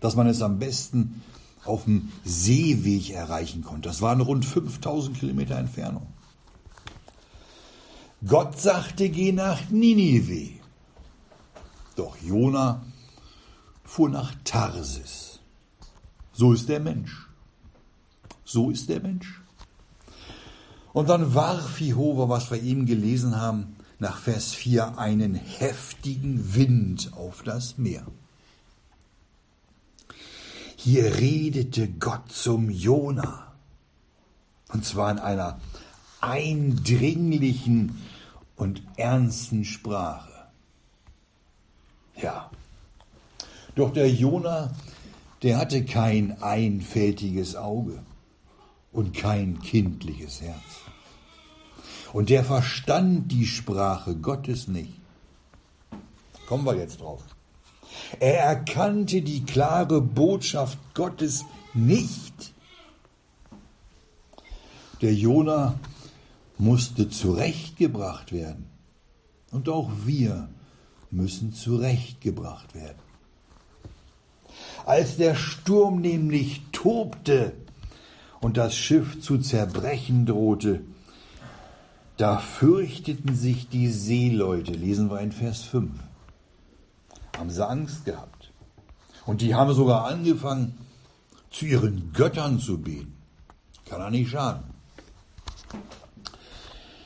dass 0.02 0.16
man 0.16 0.28
es 0.28 0.44
am 0.44 0.60
besten 0.60 1.24
auf 1.68 1.86
dem 1.86 2.12
Seeweg 2.24 3.12
erreichen 3.12 3.64
konnte. 3.64 3.90
Das 3.90 4.02
waren 4.02 4.22
rund 4.22 4.46
5000 4.46 5.20
Kilometer 5.20 5.58
Entfernung. 5.58 6.08
Gott 8.26 8.60
sagte, 8.60 9.10
geh 9.10 9.32
nach 9.32 9.70
Ninive. 9.70 10.60
Doch 11.96 12.18
Jona 12.22 12.84
fuhr 13.84 14.10
nach 14.10 14.34
Tarsis. 14.44 15.40
So 16.34 16.54
ist 16.54 16.70
der 16.70 16.80
Mensch. 16.80 17.28
So 18.44 18.70
ist 18.70 18.90
der 18.90 19.02
Mensch. 19.02 19.42
Und 20.94 21.10
dann 21.10 21.36
warf 21.36 21.80
Jehova, 21.80 22.30
was 22.30 22.50
wir 22.50 22.62
eben 22.62 22.86
gelesen 22.86 23.36
haben, 23.36 23.76
nach 24.00 24.18
Vers 24.18 24.54
4 24.54 24.98
einen 24.98 25.36
heftigen 25.36 26.56
Wind 26.56 27.12
auf 27.14 27.44
das 27.44 27.78
Meer. 27.78 28.06
Hier 30.90 31.18
redete 31.18 31.90
Gott 31.90 32.32
zum 32.32 32.70
Jona. 32.70 33.52
Und 34.70 34.86
zwar 34.86 35.12
in 35.12 35.20
einer 35.20 35.60
eindringlichen 36.22 38.02
und 38.56 38.82
ernsten 38.96 39.66
Sprache. 39.66 40.32
Ja. 42.16 42.50
Doch 43.76 43.92
der 43.92 44.10
Jona, 44.10 44.72
der 45.44 45.58
hatte 45.58 45.84
kein 45.84 46.42
einfältiges 46.42 47.58
Auge 47.58 48.02
und 48.94 49.14
kein 49.14 49.60
kindliches 49.60 50.40
Herz. 50.40 50.56
Und 52.14 52.30
der 52.30 52.46
verstand 52.46 53.30
die 53.34 53.46
Sprache 53.46 54.16
Gottes 54.16 54.70
nicht. 54.70 55.02
Kommen 56.48 56.64
wir 56.66 56.78
jetzt 56.78 57.02
drauf. 57.02 57.26
Er 58.20 58.40
erkannte 58.40 59.22
die 59.22 59.44
klare 59.44 60.02
Botschaft 60.02 60.78
Gottes 60.94 61.46
nicht. 61.74 62.54
Der 65.02 65.14
Jona 65.14 65.80
musste 66.58 67.10
zurechtgebracht 67.10 68.32
werden. 68.32 68.66
Und 69.52 69.70
auch 69.70 69.90
wir 70.06 70.50
müssen 71.12 71.54
zurechtgebracht 71.54 72.76
werden. 72.76 73.00
Als 74.86 75.18
der 75.18 75.36
Sturm 75.36 76.02
nämlich 76.02 76.62
tobte 76.72 77.54
und 78.40 78.58
das 78.58 78.76
Schiff 78.76 79.22
zu 79.22 79.38
zerbrechen 79.38 80.26
drohte, 80.26 80.82
da 82.18 82.40
fürchteten 82.40 83.36
sich 83.36 83.70
die 83.70 83.90
Seeleute, 83.90 84.72
lesen 84.72 85.12
wir 85.12 85.20
in 85.20 85.32
Vers 85.32 85.62
5. 85.62 85.92
Haben 87.38 87.50
sie 87.50 87.68
Angst 87.68 88.06
gehabt. 88.06 88.52
Und 89.26 89.42
die 89.42 89.54
haben 89.54 89.74
sogar 89.74 90.06
angefangen, 90.06 90.78
zu 91.50 91.66
ihren 91.66 92.12
Göttern 92.14 92.60
zu 92.60 92.80
beten. 92.80 93.16
Kann 93.86 94.02
er 94.02 94.10
nicht 94.10 94.32
schaden. 94.32 94.64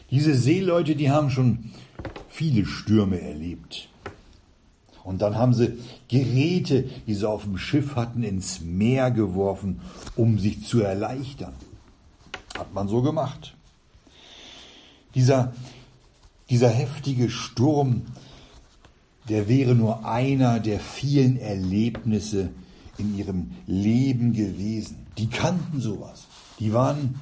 Diese 0.09 0.35
Seeleute, 0.35 0.95
die 0.95 1.09
haben 1.09 1.29
schon 1.29 1.71
viele 2.27 2.65
Stürme 2.65 3.21
erlebt. 3.21 3.89
Und 5.03 5.21
dann 5.21 5.35
haben 5.35 5.53
sie 5.53 5.79
Geräte, 6.09 6.83
die 7.07 7.13
sie 7.13 7.27
auf 7.27 7.43
dem 7.43 7.57
Schiff 7.57 7.95
hatten, 7.95 8.23
ins 8.23 8.61
Meer 8.61 9.09
geworfen, 9.11 9.81
um 10.15 10.37
sich 10.37 10.67
zu 10.67 10.81
erleichtern. 10.81 11.53
Hat 12.57 12.73
man 12.73 12.87
so 12.87 13.01
gemacht. 13.01 13.55
Dieser, 15.15 15.53
dieser 16.49 16.69
heftige 16.69 17.29
Sturm, 17.29 18.03
der 19.31 19.47
wäre 19.47 19.75
nur 19.75 20.05
einer 20.05 20.59
der 20.59 20.81
vielen 20.81 21.37
Erlebnisse 21.37 22.49
in 22.97 23.17
ihrem 23.17 23.51
Leben 23.65 24.33
gewesen. 24.33 25.05
Die 25.17 25.29
kannten 25.29 25.79
sowas. 25.79 26.25
Die 26.59 26.73
waren, 26.73 27.15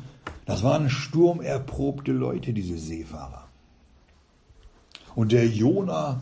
das 0.46 0.64
waren 0.64 0.90
sturmerprobte 0.90 2.12
Leute, 2.12 2.52
diese 2.52 2.80
Seefahrer. 2.80 3.48
Und 5.14 5.32
der 5.32 5.48
Jona, 5.48 6.20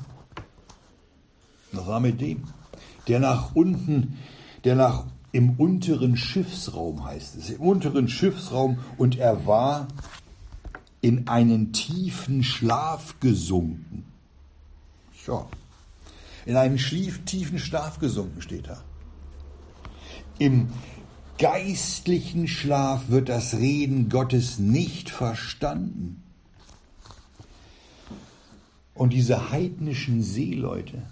was 1.71 1.87
war 1.87 2.01
mit 2.01 2.19
dem? 2.19 2.43
Der 3.07 3.21
nach 3.21 3.55
unten, 3.55 4.17
der 4.65 4.75
nach 4.75 5.05
im 5.31 5.51
unteren 5.51 6.17
Schiffsraum 6.17 7.05
heißt 7.05 7.37
es, 7.37 7.49
im 7.49 7.61
unteren 7.61 8.09
Schiffsraum 8.09 8.79
und 8.97 9.17
er 9.17 9.47
war 9.47 9.87
in 10.99 11.29
einen 11.29 11.71
tiefen 11.71 12.43
Schlaf 12.43 13.21
gesunken. 13.21 14.03
Ja, 15.25 15.47
in 16.47 16.55
einen 16.55 16.79
schlief, 16.79 17.25
tiefen 17.25 17.59
Schlaf 17.59 17.99
gesunken 17.99 18.41
steht 18.41 18.69
da. 18.69 18.81
Im 20.39 20.69
geistlichen 21.37 22.47
Schlaf 22.47 23.09
wird 23.09 23.27
das 23.27 23.55
Reden 23.55 24.07
Gottes 24.07 24.57
nicht 24.57 25.09
verstanden. 25.09 26.23
Und 28.93 29.11
diese 29.11 29.51
heidnischen 29.51 30.23
Seeleute, 30.23 31.03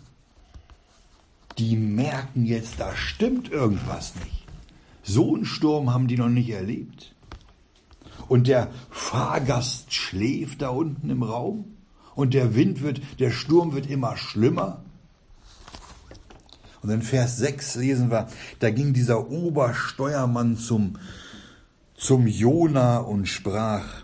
die 1.58 1.76
merken 1.76 2.46
jetzt, 2.46 2.80
da 2.80 2.96
stimmt 2.96 3.52
irgendwas 3.52 4.14
nicht. 4.16 4.46
So 5.04 5.36
einen 5.36 5.44
Sturm 5.44 5.94
haben 5.94 6.08
die 6.08 6.18
noch 6.18 6.30
nicht 6.30 6.50
erlebt 6.50 7.14
und 8.30 8.48
der 8.48 8.72
Fahrgast 8.90 9.94
schläft 9.94 10.62
da 10.62 10.70
unten 10.70 11.10
im 11.10 11.24
Raum 11.24 11.76
und 12.16 12.34
der 12.34 12.56
Wind 12.56 12.82
wird, 12.82 13.02
der 13.20 13.32
Sturm 13.32 13.74
wird 13.74 13.90
immer 13.90 14.16
schlimmer. 14.16 14.85
Und 16.86 16.92
in 16.92 17.02
Vers 17.02 17.38
6 17.38 17.76
lesen 17.76 18.12
wir, 18.12 18.28
da 18.60 18.70
ging 18.70 18.94
dieser 18.94 19.32
Obersteuermann 19.32 20.56
zum, 20.56 21.00
zum 21.96 22.28
Jona 22.28 23.00
und 23.00 23.26
sprach, 23.26 24.04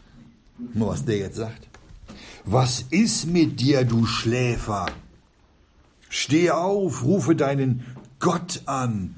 nur 0.74 0.88
was 0.88 1.06
der 1.06 1.18
jetzt 1.18 1.36
sagt. 1.36 1.68
Was 2.44 2.82
ist 2.90 3.28
mit 3.28 3.60
dir, 3.60 3.86
du 3.86 4.08
Schläfer? 4.08 4.88
Steh 6.10 6.50
auf, 6.50 7.04
rufe 7.04 7.36
deinen 7.36 7.86
Gott 8.20 8.64
an. 8.66 9.14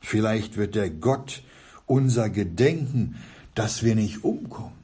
Vielleicht 0.00 0.56
wird 0.56 0.76
der 0.76 0.88
Gott 0.88 1.42
unser 1.86 2.30
Gedenken 2.30 3.16
dass 3.58 3.82
wir 3.82 3.96
nicht 3.96 4.22
umkommen. 4.22 4.78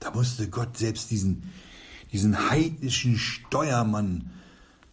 Da 0.00 0.10
musste 0.10 0.48
Gott 0.48 0.76
selbst 0.76 1.12
diesen, 1.12 1.44
diesen 2.10 2.50
heidnischen 2.50 3.18
Steuermann 3.18 4.32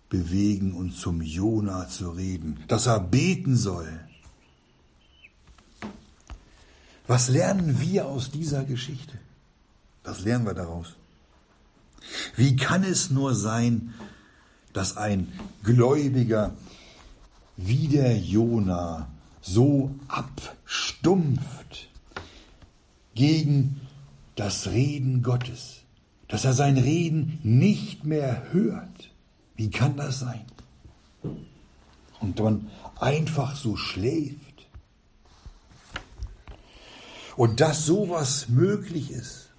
bewegen 0.10 0.74
und 0.74 0.92
zum 0.92 1.22
Jona 1.22 1.88
zu 1.88 2.12
reden, 2.12 2.60
dass 2.68 2.88
er 2.88 3.00
beten 3.00 3.56
soll. 3.56 4.00
Was 7.08 7.30
lernen 7.30 7.80
wir 7.80 8.08
aus 8.08 8.32
dieser 8.32 8.64
Geschichte? 8.64 9.18
Was 10.04 10.22
lernen 10.22 10.46
wir 10.46 10.54
daraus? 10.54 10.96
Wie 12.36 12.56
kann 12.56 12.84
es 12.84 13.10
nur 13.10 13.36
sein, 13.36 13.94
dass 14.74 14.98
ein 14.98 15.32
Gläubiger 15.64 16.54
wie 17.58 17.88
der 17.88 18.18
Jona 18.18 19.08
so 19.42 19.96
abstumpft, 20.08 21.90
gegen 23.16 23.82
das 24.36 24.68
Reden 24.68 25.24
Gottes, 25.24 25.82
dass 26.28 26.46
er 26.46 26.54
sein 26.54 26.78
Reden 26.78 27.40
nicht 27.44 28.06
mehr 28.06 28.44
hört. 28.52 29.12
Wie 29.58 29.70
kann 29.70 29.98
das 29.98 30.20
sein? 30.20 30.46
Und 32.22 32.40
man 32.40 32.72
einfach 33.00 33.56
so 33.56 33.76
schläft. 33.76 34.38
Und 37.36 37.60
dass 37.60 37.86
sowas 37.86 38.48
möglich 38.48 39.12
ist, 39.12 39.50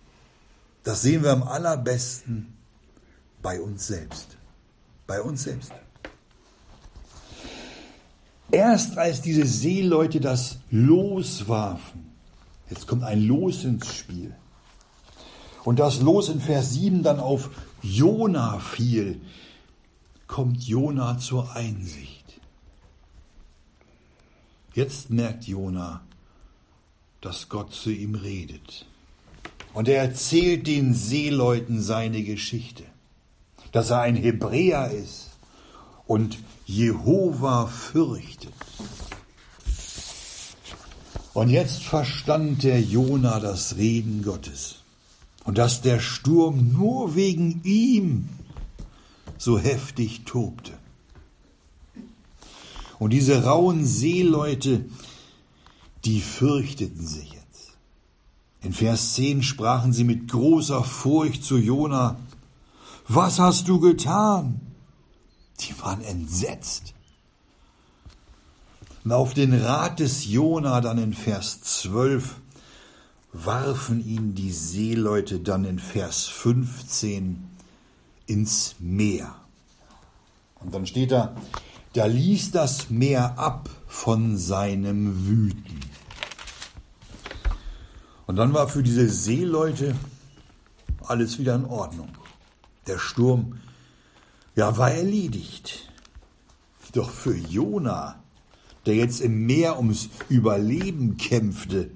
das 0.82 1.02
sehen 1.02 1.22
wir 1.22 1.32
am 1.32 1.42
allerbesten 1.42 2.56
bei 3.42 3.60
uns 3.60 3.86
selbst. 3.86 4.38
Bei 5.06 5.20
uns 5.20 5.42
selbst. 5.42 5.72
Erst 8.50 8.96
als 8.96 9.20
diese 9.20 9.46
Seeleute 9.46 10.20
das 10.20 10.56
loswarfen, 10.70 12.08
Jetzt 12.70 12.86
kommt 12.86 13.02
ein 13.02 13.22
Los 13.22 13.64
ins 13.64 13.94
Spiel. 13.94 14.34
Und 15.64 15.78
das 15.78 16.00
Los 16.00 16.28
in 16.28 16.40
Vers 16.40 16.74
7 16.74 17.02
dann 17.02 17.20
auf 17.20 17.50
Jona 17.82 18.58
fiel, 18.58 19.20
kommt 20.28 20.62
Jona 20.62 21.18
zur 21.18 21.56
Einsicht. 21.56 22.40
Jetzt 24.74 25.10
merkt 25.10 25.44
Jona, 25.48 26.02
dass 27.20 27.48
Gott 27.48 27.72
zu 27.72 27.90
ihm 27.90 28.14
redet. 28.14 28.86
Und 29.74 29.88
er 29.88 30.02
erzählt 30.02 30.66
den 30.66 30.94
Seeleuten 30.94 31.82
seine 31.82 32.22
Geschichte, 32.22 32.84
dass 33.72 33.90
er 33.90 34.02
ein 34.02 34.16
Hebräer 34.16 34.90
ist 34.92 35.30
und 36.06 36.38
Jehova 36.66 37.66
fürchtet. 37.66 38.52
Und 41.34 41.50
jetzt 41.50 41.82
verstand 41.82 42.62
der 42.62 42.80
Jona 42.80 43.40
das 43.40 43.76
Reden 43.76 44.22
Gottes 44.22 44.76
und 45.44 45.58
dass 45.58 45.82
der 45.82 46.00
Sturm 46.00 46.72
nur 46.72 47.14
wegen 47.14 47.60
ihm 47.64 48.28
so 49.38 49.58
heftig 49.58 50.24
tobte. 50.24 50.72
Und 52.98 53.10
diese 53.10 53.44
rauen 53.44 53.86
Seeleute, 53.86 54.84
die 56.04 56.20
fürchteten 56.20 57.06
sich 57.06 57.32
jetzt. 57.32 57.76
In 58.60 58.72
Vers 58.72 59.14
10 59.14 59.42
sprachen 59.42 59.92
sie 59.92 60.04
mit 60.04 60.28
großer 60.28 60.82
Furcht 60.82 61.44
zu 61.44 61.56
Jona, 61.56 62.18
was 63.06 63.38
hast 63.38 63.68
du 63.68 63.80
getan? 63.80 64.60
Die 65.60 65.80
waren 65.80 66.02
entsetzt. 66.02 66.92
Und 69.04 69.12
auf 69.12 69.32
den 69.32 69.54
Rat 69.54 70.00
des 70.00 70.26
Jona 70.26 70.80
dann 70.80 70.98
in 70.98 71.14
Vers 71.14 71.62
12 71.62 72.36
warfen 73.32 74.04
ihn 74.04 74.34
die 74.34 74.52
Seeleute 74.52 75.40
dann 75.40 75.64
in 75.64 75.78
Vers 75.78 76.26
15 76.26 77.47
ins 78.28 78.76
Meer. 78.78 79.34
Und 80.60 80.74
dann 80.74 80.86
steht 80.86 81.10
da, 81.10 81.34
da 81.94 82.06
ließ 82.06 82.50
das 82.50 82.90
Meer 82.90 83.38
ab 83.38 83.68
von 83.86 84.36
seinem 84.36 85.26
Wüten. 85.26 85.80
Und 88.26 88.36
dann 88.36 88.52
war 88.52 88.68
für 88.68 88.82
diese 88.82 89.08
Seeleute 89.08 89.96
alles 91.00 91.38
wieder 91.38 91.54
in 91.54 91.64
Ordnung. 91.64 92.10
Der 92.86 92.98
Sturm, 92.98 93.58
ja, 94.54 94.76
war 94.76 94.90
erledigt. 94.90 95.90
Doch 96.92 97.10
für 97.10 97.36
Jona, 97.36 98.22
der 98.84 98.96
jetzt 98.96 99.20
im 99.20 99.46
Meer 99.46 99.78
ums 99.78 100.10
Überleben 100.28 101.16
kämpfte, 101.16 101.90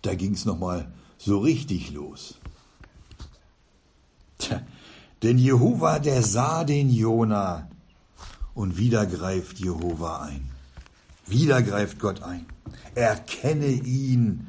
da 0.00 0.14
ging's 0.14 0.44
noch 0.44 0.58
mal 0.58 0.92
so 1.18 1.38
richtig 1.38 1.92
los. 1.92 2.38
Tja, 4.38 4.62
denn 5.22 5.38
Jehova, 5.38 5.98
der 5.98 6.22
sah 6.22 6.64
den 6.64 6.90
Jona 6.90 7.68
und 8.54 8.76
wieder 8.76 9.06
greift 9.06 9.58
Jehova 9.58 10.22
ein. 10.22 10.50
Wieder 11.26 11.62
greift 11.62 12.00
Gott 12.00 12.22
ein. 12.22 12.46
Erkenne 12.94 13.68
ihn 13.68 14.48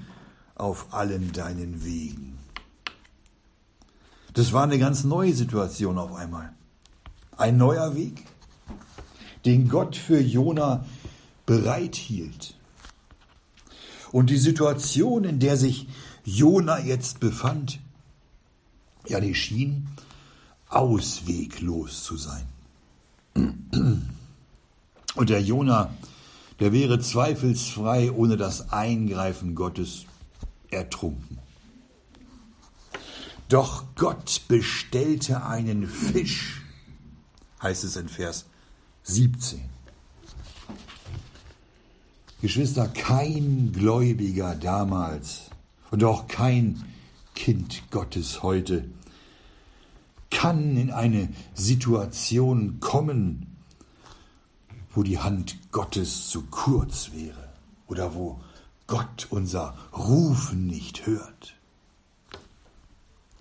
auf 0.55 0.93
allen 0.93 1.31
deinen 1.31 1.85
Wegen. 1.85 2.37
Das 4.33 4.51
war 4.51 4.63
eine 4.63 4.79
ganz 4.79 5.03
neue 5.03 5.33
Situation 5.33 5.97
auf 5.97 6.13
einmal. 6.13 6.53
Ein 7.37 7.57
neuer 7.57 7.95
Weg, 7.95 8.25
den 9.45 9.69
Gott 9.69 9.95
für 9.95 10.19
Jona 10.19 10.85
bereithielt. 11.45 12.55
Und 14.11 14.29
die 14.29 14.37
Situation, 14.37 15.23
in 15.23 15.39
der 15.39 15.57
sich 15.57 15.87
Jona 16.23 16.79
jetzt 16.79 17.19
befand, 17.19 17.79
ja, 19.07 19.19
die 19.19 19.35
schien 19.35 19.87
ausweglos 20.75 22.03
zu 22.03 22.17
sein. 22.17 22.47
Und 25.15 25.29
der 25.29 25.41
Jona, 25.41 25.93
der 26.59 26.71
wäre 26.71 26.99
zweifelsfrei 26.99 28.11
ohne 28.11 28.37
das 28.37 28.71
Eingreifen 28.71 29.55
Gottes 29.55 30.05
ertrunken. 30.69 31.39
Doch 33.49 33.83
Gott 33.95 34.41
bestellte 34.47 35.45
einen 35.45 35.87
Fisch, 35.87 36.61
heißt 37.61 37.83
es 37.83 37.95
in 37.95 38.09
Vers 38.09 38.45
17. 39.03 39.61
Geschwister, 42.41 42.87
kein 42.87 43.71
Gläubiger 43.73 44.55
damals 44.55 45.51
und 45.91 46.03
auch 46.03 46.27
kein 46.27 46.83
Kind 47.35 47.83
Gottes 47.91 48.41
heute 48.41 48.85
kann 50.33 50.75
in 50.75 50.91
eine 50.91 51.29
Situation 51.53 52.79
kommen, 52.79 53.55
wo 54.93 55.03
die 55.03 55.19
Hand 55.19 55.71
Gottes 55.71 56.27
zu 56.29 56.43
kurz 56.43 57.11
wäre 57.13 57.49
oder 57.87 58.15
wo 58.15 58.41
Gott 58.87 59.27
unser 59.29 59.75
Rufen 59.95 60.67
nicht 60.67 61.05
hört. 61.05 61.53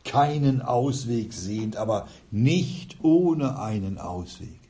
Keinen 0.04 0.62
Ausweg 0.62 1.32
sehend, 1.32 1.76
aber 1.76 2.08
nicht 2.30 2.98
ohne 3.02 3.58
einen 3.58 3.98
Ausweg. 3.98 4.60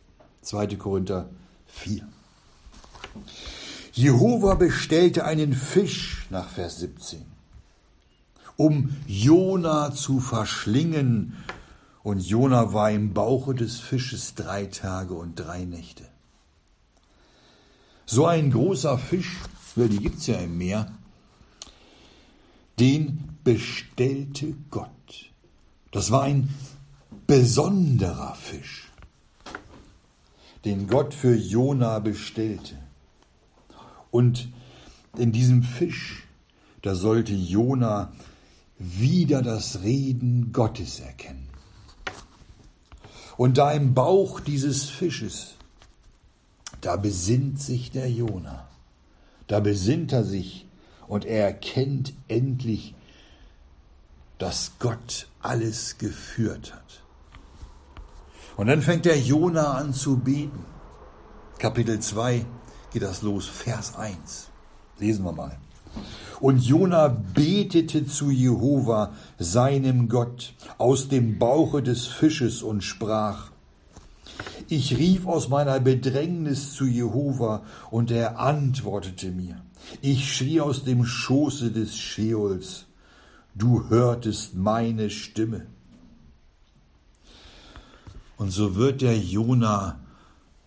2. 0.43 0.77
Korinther 0.77 1.29
4. 1.67 2.07
Jehova 3.93 4.55
bestellte 4.55 5.25
einen 5.25 5.53
Fisch 5.53 6.27
nach 6.31 6.49
Vers 6.49 6.79
17, 6.79 7.23
um 8.57 8.97
Jona 9.07 9.93
zu 9.93 10.21
verschlingen, 10.21 11.37
und 12.03 12.21
Jona 12.21 12.73
war 12.73 12.91
im 12.91 13.13
Bauche 13.13 13.55
des 13.55 13.79
Fisches 13.79 14.35
drei 14.35 14.67
Tage 14.67 15.15
und 15.15 15.37
drei 15.37 15.65
Nächte. 15.65 16.05
So 18.07 18.27
ein 18.27 18.51
großer 18.51 18.99
Fisch 18.99 19.39
die 19.77 19.99
gibt 19.99 20.19
es 20.19 20.27
ja 20.27 20.37
im 20.37 20.59
Meer, 20.59 20.93
den 22.79 23.39
bestellte 23.45 24.55
Gott. 24.71 24.91
Das 25.91 26.11
war 26.11 26.23
ein 26.23 26.49
besonderer 27.27 28.35
Fisch, 28.35 28.91
den 30.65 30.87
Gott 30.87 31.15
für 31.15 31.35
Jona 31.35 31.99
bestellte. 31.99 32.77
Und 34.11 34.49
in 35.17 35.33
diesem 35.33 35.63
Fisch, 35.63 36.25
da 36.83 36.95
sollte 36.95 37.35
Jona 37.35 38.13
wieder 38.79 39.43
das 39.43 39.83
Reden 39.83 40.53
Gottes 40.53 41.01
erkennen. 41.01 41.42
Und 43.43 43.59
da 43.59 43.73
im 43.73 43.93
Bauch 43.93 44.39
dieses 44.39 44.89
Fisches, 44.89 45.57
da 46.81 46.95
besinnt 46.95 47.61
sich 47.61 47.91
der 47.91 48.09
Jona. 48.09 48.69
Da 49.49 49.59
besinnt 49.59 50.13
er 50.13 50.23
sich 50.23 50.65
und 51.09 51.25
er 51.25 51.47
erkennt 51.47 52.13
endlich, 52.29 52.95
dass 54.39 54.75
Gott 54.79 55.27
alles 55.41 55.99
geführt 55.99 56.73
hat. 56.73 57.03
Und 58.57 58.69
dann 58.69 58.81
fängt 58.81 59.07
der 59.07 59.19
Jona 59.19 59.73
an 59.73 59.93
zu 59.93 60.19
beten. 60.19 60.65
Kapitel 61.59 61.99
2 61.99 62.47
geht 62.93 63.03
das 63.03 63.23
los, 63.23 63.49
Vers 63.49 63.97
1. 63.97 64.51
Lesen 65.01 65.25
wir 65.25 65.33
mal. 65.33 65.59
Und 66.43 66.59
Jona 66.59 67.07
betete 67.07 68.05
zu 68.05 68.33
Jehova, 68.33 69.13
seinem 69.39 70.09
Gott, 70.09 70.55
aus 70.77 71.09
dem 71.09 71.39
Bauche 71.39 71.85
des 71.85 72.09
Fisches 72.09 72.65
und 72.65 72.83
sprach, 72.83 73.53
ich 74.69 74.99
rief 74.99 75.29
aus 75.29 75.49
meiner 75.49 75.79
Bedrängnis 75.79 76.75
zu 76.75 76.85
Jehova, 76.85 77.63
und 77.93 78.11
er 78.11 78.41
antwortete 78.41 79.31
mir. 79.31 79.63
Ich 80.01 80.35
schrie 80.35 80.61
aus 80.61 80.83
dem 80.83 81.05
Schoße 81.05 81.71
des 81.71 81.97
Scheols, 81.97 82.87
du 83.55 83.89
hörtest 83.89 84.57
meine 84.57 85.11
Stimme. 85.11 85.67
Und 88.37 88.51
so 88.51 88.75
wird 88.75 89.01
der 89.01 89.17
Jona 89.17 90.01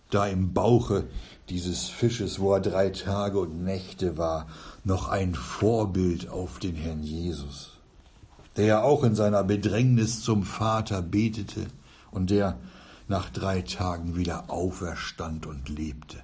da 0.08 0.26
im 0.26 0.54
Bauche 0.54 1.04
dieses 1.50 1.88
Fisches, 1.88 2.40
wo 2.40 2.54
er 2.54 2.60
drei 2.60 2.90
Tage 2.90 3.38
und 3.38 3.62
Nächte 3.62 4.16
war, 4.16 4.46
noch 4.86 5.08
ein 5.08 5.34
Vorbild 5.34 6.28
auf 6.28 6.60
den 6.60 6.76
Herrn 6.76 7.02
Jesus, 7.02 7.72
der 8.56 8.66
ja 8.66 8.82
auch 8.82 9.02
in 9.02 9.16
seiner 9.16 9.42
Bedrängnis 9.42 10.22
zum 10.22 10.44
Vater 10.44 11.02
betete 11.02 11.66
und 12.12 12.30
der 12.30 12.56
nach 13.08 13.28
drei 13.30 13.62
Tagen 13.62 14.14
wieder 14.14 14.48
auferstand 14.48 15.44
und 15.44 15.68
lebte. 15.68 16.22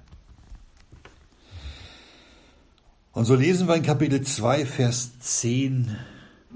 Und 3.11 3.25
so 3.25 3.35
lesen 3.35 3.67
wir 3.67 3.75
in 3.75 3.83
Kapitel 3.83 4.21
2, 4.21 4.65
Vers 4.65 5.19
10, 5.19 5.97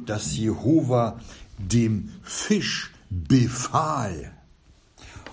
dass 0.05 0.35
Jehova 0.37 1.19
dem 1.57 2.13
Fisch 2.23 2.93
befahl 3.09 4.31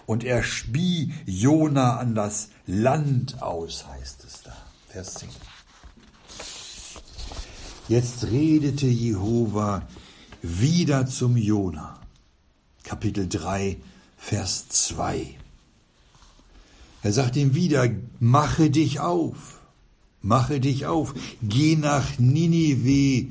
und 0.06 0.24
er 0.24 0.42
spie 0.42 1.14
Jona 1.24 1.98
an 1.98 2.16
das 2.16 2.48
Land 2.66 3.40
aus, 3.42 3.86
heißt 3.86 4.24
es 4.24 4.42
da. 4.42 4.56
Vers 4.88 5.14
10. 5.14 5.28
Jetzt 7.86 8.24
redete 8.24 8.86
Jehova 8.86 9.86
wieder 10.40 11.06
zum 11.06 11.36
Jona. 11.36 12.00
Kapitel 12.82 13.28
3, 13.28 13.76
Vers 14.16 14.68
2. 14.70 15.36
Er 17.02 17.12
sagt 17.12 17.36
ihm 17.36 17.54
wieder, 17.54 17.90
mache 18.20 18.70
dich 18.70 19.00
auf, 19.00 19.60
mache 20.22 20.60
dich 20.60 20.86
auf, 20.86 21.12
geh 21.42 21.76
nach 21.76 22.18
Ninive, 22.18 23.30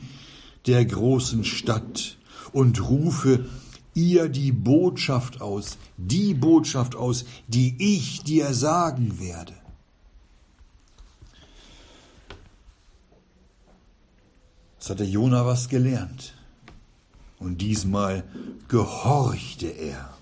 der 0.67 0.85
großen 0.85 1.43
Stadt, 1.45 2.17
und 2.51 2.87
rufe 2.87 3.49
ihr 3.95 4.29
die 4.29 4.51
Botschaft 4.51 5.41
aus, 5.41 5.79
die 5.97 6.35
Botschaft 6.35 6.95
aus, 6.95 7.25
die 7.47 7.75
ich 7.79 8.21
dir 8.21 8.53
sagen 8.53 9.19
werde. 9.19 9.62
Jetzt 14.83 14.89
hatte 14.89 15.05
Jona 15.05 15.45
was 15.45 15.69
gelernt. 15.69 16.33
Und 17.39 17.61
diesmal 17.61 18.25
gehorchte 18.67 19.67
er. 19.67 20.13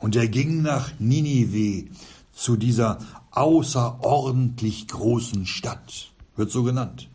Und 0.00 0.16
er 0.16 0.26
ging 0.26 0.62
nach 0.62 0.90
Ninive 0.98 1.90
zu 2.32 2.56
dieser 2.56 2.98
außerordentlich 3.32 4.88
großen 4.88 5.44
Stadt, 5.44 6.12
wird 6.34 6.50
so 6.50 6.62
genannt. 6.62 7.10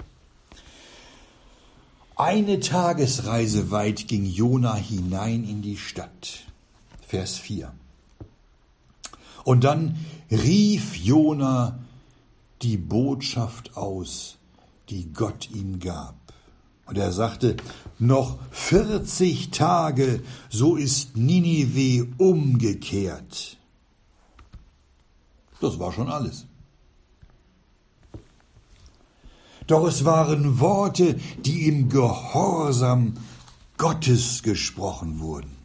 Eine 2.17 2.59
Tagesreise 2.59 3.71
weit 3.71 4.07
ging 4.07 4.23
Jona 4.23 4.75
hinein 4.75 5.43
in 5.43 5.63
die 5.63 5.77
Stadt. 5.77 6.43
Vers 7.07 7.39
4. 7.39 7.73
Und 9.43 9.63
dann 9.63 10.05
rief 10.29 10.95
Jona 10.97 11.79
die 12.61 12.77
Botschaft 12.77 13.75
aus, 13.75 14.37
die 14.89 15.11
Gott 15.11 15.49
ihm 15.49 15.79
gab. 15.79 16.20
Und 16.85 16.97
er 16.97 17.11
sagte, 17.11 17.55
noch 17.99 18.39
40 18.51 19.51
Tage, 19.51 20.23
so 20.49 20.75
ist 20.75 21.15
Ninive 21.15 22.07
umgekehrt. 22.17 23.57
Das 25.59 25.77
war 25.79 25.93
schon 25.93 26.09
alles. 26.09 26.45
Doch 29.67 29.87
es 29.87 30.03
waren 30.03 30.59
Worte, 30.59 31.19
die 31.45 31.67
im 31.67 31.87
Gehorsam 31.87 33.13
Gottes 33.77 34.43
gesprochen 34.43 35.19
wurden. 35.19 35.55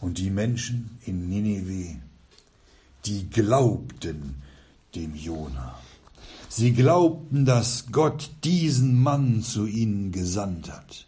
Und 0.00 0.18
die 0.18 0.30
Menschen 0.30 0.98
in 1.04 1.28
Ninive, 1.28 1.96
die 3.04 3.28
glaubten 3.28 4.42
dem 4.94 5.14
Jona. 5.14 5.78
Sie 6.48 6.72
glaubten, 6.72 7.44
dass 7.44 7.86
Gott 7.92 8.30
diesen 8.42 9.00
Mann 9.02 9.42
zu 9.42 9.66
ihnen 9.66 10.12
gesandt 10.12 10.72
hat. 10.72 11.06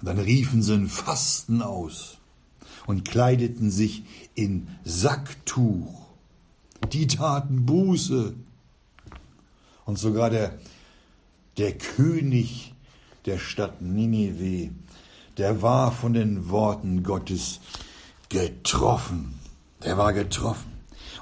Und 0.00 0.06
dann 0.06 0.18
riefen 0.18 0.62
sie 0.62 0.74
ein 0.74 0.88
Fasten 0.88 1.60
aus 1.60 2.18
und 2.86 3.08
kleideten 3.08 3.70
sich 3.70 4.04
in 4.34 4.68
Sacktuch. 4.84 6.06
Die 6.92 7.06
taten 7.06 7.66
Buße. 7.66 8.34
Und 9.84 9.98
sogar 9.98 10.30
der, 10.30 10.58
der 11.58 11.76
König 11.76 12.74
der 13.26 13.38
Stadt 13.38 13.82
Ninive, 13.82 14.70
der 15.36 15.62
war 15.62 15.92
von 15.92 16.14
den 16.14 16.48
Worten 16.48 17.02
Gottes 17.02 17.60
getroffen. 18.28 19.34
Der 19.84 19.98
war 19.98 20.12
getroffen. 20.12 20.69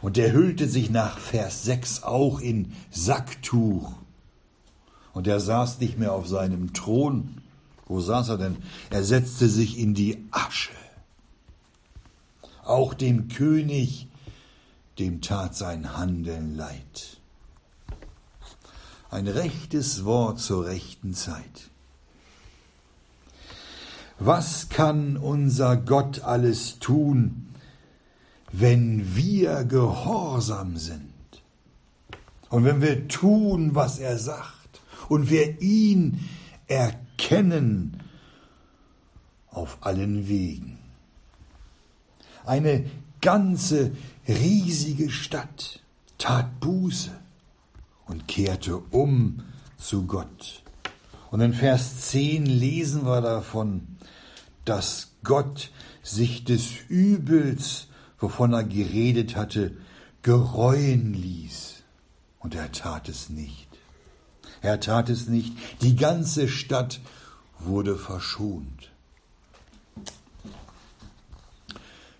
Und 0.00 0.16
er 0.18 0.32
hüllte 0.32 0.68
sich 0.68 0.90
nach 0.90 1.18
Vers 1.18 1.64
6 1.64 2.02
auch 2.04 2.40
in 2.40 2.72
Sacktuch. 2.90 3.92
Und 5.12 5.26
er 5.26 5.40
saß 5.40 5.80
nicht 5.80 5.98
mehr 5.98 6.12
auf 6.12 6.28
seinem 6.28 6.72
Thron. 6.72 7.42
Wo 7.86 8.00
saß 8.00 8.28
er 8.28 8.38
denn? 8.38 8.58
Er 8.90 9.02
setzte 9.02 9.48
sich 9.48 9.78
in 9.78 9.94
die 9.94 10.24
Asche. 10.30 10.70
Auch 12.64 12.94
dem 12.94 13.28
König, 13.28 14.08
dem 14.98 15.20
tat 15.22 15.56
sein 15.56 15.96
Handeln 15.96 16.54
leid. 16.54 17.18
Ein 19.10 19.26
rechtes 19.26 20.04
Wort 20.04 20.38
zur 20.38 20.66
rechten 20.66 21.14
Zeit. 21.14 21.70
Was 24.18 24.68
kann 24.68 25.16
unser 25.16 25.76
Gott 25.76 26.20
alles 26.20 26.78
tun, 26.78 27.47
wenn 28.50 29.14
wir 29.14 29.64
gehorsam 29.64 30.76
sind 30.76 31.12
und 32.48 32.64
wenn 32.64 32.80
wir 32.80 33.08
tun, 33.08 33.74
was 33.74 33.98
er 33.98 34.18
sagt 34.18 34.80
und 35.08 35.30
wir 35.30 35.60
ihn 35.60 36.28
erkennen 36.66 38.02
auf 39.50 39.78
allen 39.80 40.28
Wegen. 40.28 40.78
Eine 42.44 42.84
ganze 43.20 43.92
riesige 44.26 45.10
Stadt 45.10 45.80
tat 46.16 46.60
Buße 46.60 47.10
und 48.06 48.28
kehrte 48.28 48.78
um 48.78 49.42
zu 49.76 50.06
Gott. 50.06 50.62
Und 51.30 51.40
in 51.40 51.52
Vers 51.52 52.08
10 52.10 52.46
lesen 52.46 53.04
wir 53.04 53.20
davon, 53.20 53.98
dass 54.64 55.12
Gott 55.24 55.70
sich 56.02 56.44
des 56.44 56.70
Übels 56.88 57.87
wovon 58.18 58.52
er 58.52 58.64
geredet 58.64 59.36
hatte, 59.36 59.76
gereuen 60.22 61.14
ließ. 61.14 61.82
Und 62.40 62.54
er 62.54 62.70
tat 62.72 63.08
es 63.08 63.30
nicht. 63.30 63.68
Er 64.60 64.80
tat 64.80 65.08
es 65.08 65.28
nicht. 65.28 65.52
Die 65.82 65.96
ganze 65.96 66.48
Stadt 66.48 67.00
wurde 67.58 67.96
verschont. 67.96 68.90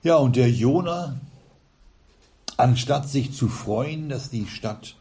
Ja, 0.03 0.17
und 0.17 0.37
der 0.37 0.51
Jona, 0.51 1.19
anstatt 2.57 3.09
sich 3.09 3.35
zu 3.35 3.49
freuen, 3.49 4.09
dass 4.09 4.31
die 4.31 4.47
Stadt 4.47 4.97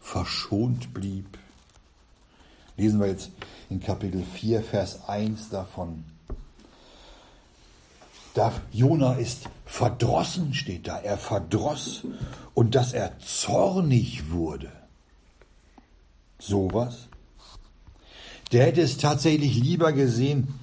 verschont 0.00 0.92
blieb, 0.92 1.38
lesen 2.76 3.00
wir 3.00 3.06
jetzt 3.06 3.30
in 3.70 3.80
Kapitel 3.80 4.22
4, 4.22 4.62
Vers 4.62 5.08
1 5.08 5.50
davon. 5.50 6.04
Da 8.34 8.52
Jona 8.72 9.14
ist 9.14 9.48
verdrossen, 9.64 10.54
steht 10.54 10.88
da. 10.88 10.98
Er 10.98 11.16
verdross 11.16 12.02
und 12.52 12.74
dass 12.74 12.92
er 12.92 13.18
zornig 13.20 14.30
wurde. 14.30 14.72
Sowas. 16.38 17.08
Der 18.52 18.66
hätte 18.66 18.82
es 18.82 18.98
tatsächlich 18.98 19.54
lieber 19.54 19.92
gesehen, 19.92 20.54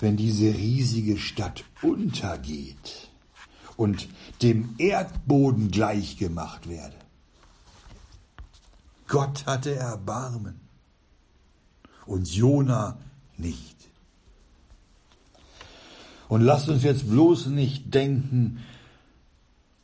wenn 0.00 0.16
diese 0.16 0.46
riesige 0.46 1.16
Stadt 1.16 1.64
untergeht 1.82 3.08
und 3.76 4.08
dem 4.42 4.74
Erdboden 4.78 5.70
gleichgemacht 5.70 6.68
werde. 6.68 6.96
Gott 9.06 9.46
hatte 9.46 9.74
Erbarmen 9.74 10.60
und 12.06 12.28
Jona 12.28 12.98
nicht. 13.36 13.73
Und 16.34 16.40
lasst 16.40 16.68
uns 16.68 16.82
jetzt 16.82 17.08
bloß 17.08 17.46
nicht 17.46 17.94
denken, 17.94 18.58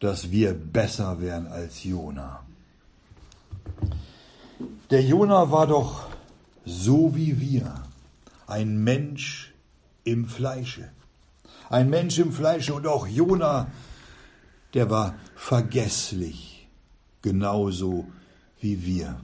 dass 0.01 0.33
wir 0.33 0.53
besser 0.53 1.21
wären 1.21 1.47
als 1.47 1.85
Jona. 1.85 2.45
Der 4.91 5.01
Jona 5.01 5.53
war 5.53 5.69
doch 5.69 6.09
so 6.65 7.15
wie 7.15 7.39
wir, 7.41 7.73
ein 8.49 8.83
Mensch 8.83 9.55
im 10.03 10.27
Fleische. 10.27 10.91
Ein 11.69 11.89
Mensch 11.89 12.19
im 12.19 12.33
Fleische 12.33 12.75
und 12.75 12.85
auch 12.89 13.07
Jona, 13.07 13.69
der 14.75 14.91
war 14.91 15.15
vergesslich, 15.37 16.67
genauso 17.23 18.09
wie 18.61 18.85
wir. 18.85 19.21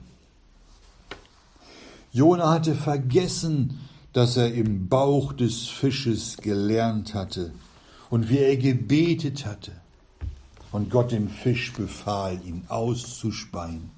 Jona 2.13 2.51
hatte 2.51 2.73
vergessen, 2.73 3.81
dass 4.17 4.35
er 4.35 4.51
im 4.51 4.87
Bauch 4.87 5.31
des 5.31 5.67
Fisches 5.67 6.37
gelernt 6.37 7.13
hatte 7.13 7.51
und 8.09 8.29
wie 8.29 8.39
er 8.39 8.57
gebetet 8.57 9.45
hatte. 9.45 9.73
Und 10.71 10.89
Gott 10.89 11.11
dem 11.11 11.29
Fisch 11.29 11.71
befahl, 11.73 12.41
ihn 12.43 12.63
auszuspeien. 12.67 13.91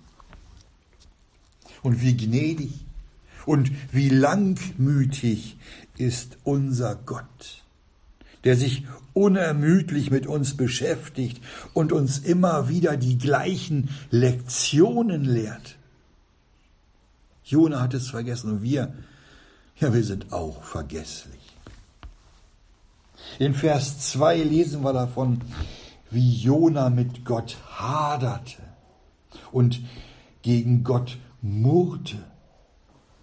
Und 1.84 2.02
wie 2.02 2.18
gnädig 2.18 2.74
und 3.46 3.72
wie 3.94 4.10
langmütig 4.10 5.56
ist 5.98 6.38
unser 6.44 6.96
Gott, 6.96 7.64
der 8.44 8.58
sich 8.58 8.86
unermüdlich 9.14 10.12
mit 10.12 10.28
uns 10.28 10.58
beschäftigt 10.58 11.42
und 11.74 11.94
uns 11.94 12.20
immer 12.20 12.68
wieder 12.68 12.98
die 12.98 13.18
gleichen 13.18 13.88
Lektionen 14.12 15.24
lehrt. 15.24 15.78
Jona 17.46 17.80
hat 17.80 17.94
es 17.94 18.10
vergessen 18.10 18.52
und 18.52 18.64
wir 18.64 18.94
ja, 19.80 19.94
wir 19.94 20.04
sind 20.04 20.32
auch 20.34 20.64
vergesslich. 20.64 21.40
In 23.38 23.54
Vers 23.54 24.00
2 24.12 24.38
lesen 24.44 24.84
wir 24.84 24.94
davon, 24.94 25.42
wie 26.12 26.36
Jona 26.36 26.90
mit 26.90 27.24
Gott 27.26 27.58
haderte 27.70 28.62
und 29.52 29.82
gegen 30.42 30.84
Gott 30.84 31.18
murrte. 31.42 32.18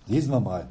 Lesen 0.07 0.31
wir 0.31 0.41
mal. 0.41 0.69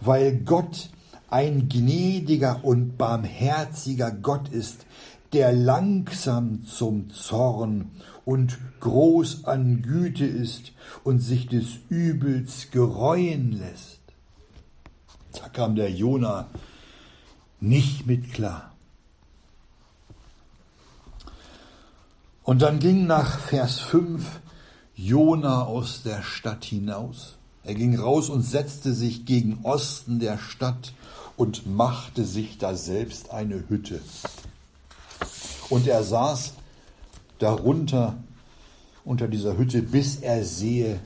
Weil 0.00 0.38
Gott 0.38 0.90
ein 1.28 1.68
gnädiger 1.68 2.64
und 2.64 2.96
barmherziger 2.96 4.10
Gott 4.10 4.48
ist, 4.48 4.86
der 5.32 5.52
langsam 5.52 6.64
zum 6.64 7.10
Zorn 7.10 7.90
und 8.24 8.58
groß 8.80 9.44
an 9.44 9.82
Güte 9.82 10.24
ist 10.24 10.72
und 11.04 11.20
sich 11.20 11.46
des 11.46 11.78
Übels 11.88 12.70
gereuen 12.70 13.52
lässt. 13.52 13.99
Da 15.32 15.48
kam 15.48 15.76
der 15.76 15.90
Jona 15.90 16.46
nicht 17.60 18.06
mit 18.06 18.32
klar. 18.32 18.72
Und 22.42 22.62
dann 22.62 22.78
ging 22.78 23.06
nach 23.06 23.38
Vers 23.38 23.78
5 23.80 24.40
Jona 24.96 25.62
aus 25.64 26.02
der 26.02 26.22
Stadt 26.22 26.64
hinaus 26.64 27.36
Er 27.62 27.74
ging 27.74 27.98
raus 27.98 28.28
und 28.28 28.42
setzte 28.42 28.92
sich 28.92 29.24
gegen 29.24 29.60
Osten 29.62 30.18
der 30.18 30.38
Stadt 30.38 30.92
und 31.36 31.66
machte 31.66 32.24
sich 32.24 32.58
da 32.58 32.74
selbst 32.74 33.30
eine 33.30 33.68
Hütte. 33.68 34.00
Und 35.68 35.86
er 35.86 36.02
saß 36.02 36.54
darunter 37.38 38.16
unter 39.04 39.28
dieser 39.28 39.56
Hütte, 39.56 39.82
bis 39.82 40.16
er 40.16 40.44
sehe, 40.44 41.00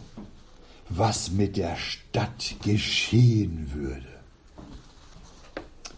was 0.89 1.31
mit 1.31 1.57
der 1.57 1.77
Stadt 1.77 2.57
geschehen 2.63 3.71
würde. 3.75 4.14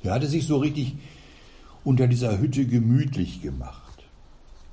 Er 0.06 0.14
hatte 0.14 0.28
sich 0.28 0.46
so 0.46 0.58
richtig 0.58 0.96
unter 1.84 2.06
dieser 2.06 2.38
Hütte 2.38 2.66
gemütlich 2.66 3.42
gemacht. 3.42 4.04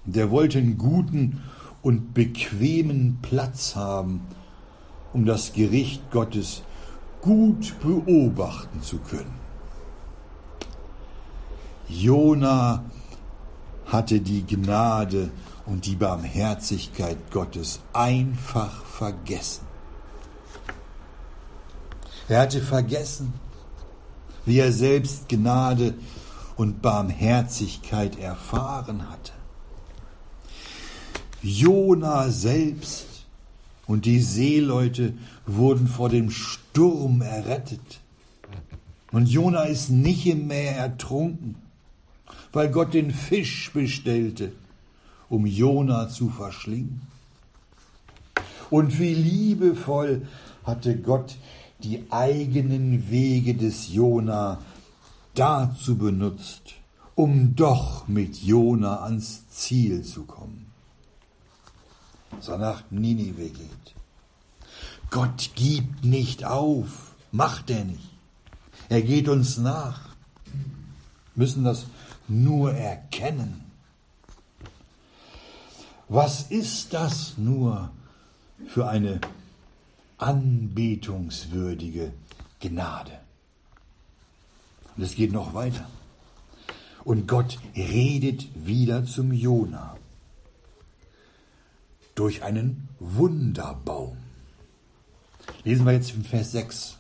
Der 0.06 0.30
wollte 0.32 0.60
einen 0.60 0.78
guten 0.78 1.42
und 1.82 2.14
bequemen 2.14 3.20
Platz 3.22 3.76
haben, 3.76 4.22
um 5.12 5.26
das 5.26 5.54
Gericht 5.54 6.12
Gottes 6.12 6.64
gut 7.22 7.76
beobachten 7.82 8.82
zu 8.82 9.00
können. 9.00 9.34
Jona 11.88 12.84
hatte 13.86 14.20
die 14.20 14.46
Gnade 14.46 15.32
und 15.66 15.86
die 15.86 15.96
Barmherzigkeit 15.96 17.18
Gottes 17.32 17.80
einfach 17.94 18.84
vergessen. 18.86 19.66
Er 22.28 22.42
hatte 22.42 22.62
vergessen, 22.62 23.34
wie 24.46 24.60
er 24.60 24.72
selbst 24.72 25.30
Gnade 25.30 25.94
und 26.56 26.82
Barmherzigkeit 26.82 28.20
erfahren 28.20 29.10
hatte. 29.10 29.32
Jona 31.42 32.30
selbst 32.30 33.26
und 33.86 34.06
die 34.06 34.22
Seeleute 34.22 35.14
wurden 35.46 35.88
vor 35.88 36.10
dem 36.10 36.32
Sturm 36.32 37.22
errettet. 37.22 38.00
Und 39.12 39.28
Jona 39.28 39.64
ist 39.64 39.90
nicht 39.90 40.26
im 40.26 40.48
Meer 40.48 40.78
ertrunken, 40.78 41.56
weil 42.52 42.70
Gott 42.72 42.94
den 42.94 43.12
Fisch 43.12 43.72
bestellte, 43.74 44.54
um 45.30 45.46
Jona 45.46 46.08
zu 46.10 46.30
verschlingen. 46.30 47.02
Und 48.70 49.00
wie 49.00 49.14
liebevoll 49.14 50.26
hatte 50.64 50.98
Gott 50.98 51.36
die 51.84 52.04
eigenen 52.10 53.10
Wege 53.10 53.56
des 53.56 53.94
Jona 53.94 54.60
dazu 55.36 55.98
benutzt, 55.98 56.76
um 57.16 57.56
doch 57.56 58.08
mit 58.08 58.38
Jona 58.38 59.02
ans 59.04 59.48
Ziel 59.50 60.04
zu 60.04 60.24
kommen. 60.24 60.68
Er 62.48 62.58
nach 62.58 62.84
Ninive 62.90 63.50
geht. 63.50 63.96
Gott 65.10 65.52
gibt 65.56 66.04
nicht 66.04 66.44
auf, 66.44 67.14
macht 67.32 67.70
er 67.70 67.86
nicht. 67.86 68.10
Er 68.90 69.02
geht 69.02 69.30
uns 69.30 69.58
nach. 69.58 70.02
Müssen 71.36 71.64
das 71.64 71.86
nur 72.28 72.74
erkennen. 72.74 73.62
Was 76.10 76.44
ist 76.52 76.94
das 76.94 77.38
nur 77.38 77.92
für 78.68 78.88
eine 78.88 79.22
anbetungswürdige 80.24 82.14
Gnade? 82.60 83.20
Und 84.96 85.04
es 85.04 85.16
geht 85.16 85.32
noch 85.32 85.54
weiter. 85.54 85.88
Und 87.04 87.28
Gott 87.28 87.60
redet 87.76 88.48
wieder 88.56 89.06
zum 89.06 89.34
Jona 89.34 89.98
durch 92.16 92.44
einen 92.44 92.88
Wunderbaum. 93.00 94.18
Lesen 95.64 95.86
wir 95.86 95.94
jetzt 95.94 96.14
im 96.16 96.24
Vers 96.24 96.52
6. 96.52 96.98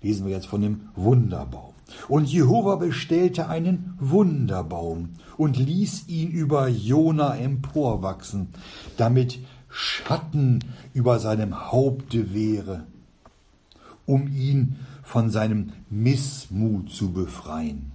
Lesen 0.00 0.26
wir 0.26 0.34
jetzt 0.34 0.46
von 0.46 0.62
dem 0.62 0.88
Wunderbaum. 0.94 1.74
Und 2.08 2.26
Jehova 2.32 2.76
bestellte 2.76 3.48
einen 3.48 3.94
Wunderbaum 3.98 5.10
und 5.36 5.56
ließ 5.56 6.08
ihn 6.08 6.30
über 6.30 6.68
Jona 6.68 7.36
emporwachsen, 7.36 8.48
damit 8.96 9.38
Schatten 9.68 10.64
über 10.94 11.18
seinem 11.18 11.70
Haupte 11.70 12.32
wäre, 12.32 12.84
um 14.06 14.28
ihn 14.28 14.76
von 15.02 15.30
seinem 15.30 15.72
Missmut 15.90 16.90
zu 16.90 17.12
befreien. 17.12 17.92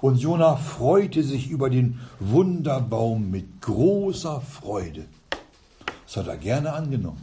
Und 0.00 0.18
Jona 0.18 0.56
freute 0.56 1.22
sich 1.22 1.48
über 1.48 1.70
den 1.70 1.98
Wunderbaum 2.20 3.30
mit 3.30 3.62
großer 3.62 4.40
Freude. 4.40 5.06
Das 6.06 6.16
hat 6.18 6.26
er 6.26 6.36
gerne 6.36 6.72
angenommen. 6.72 7.22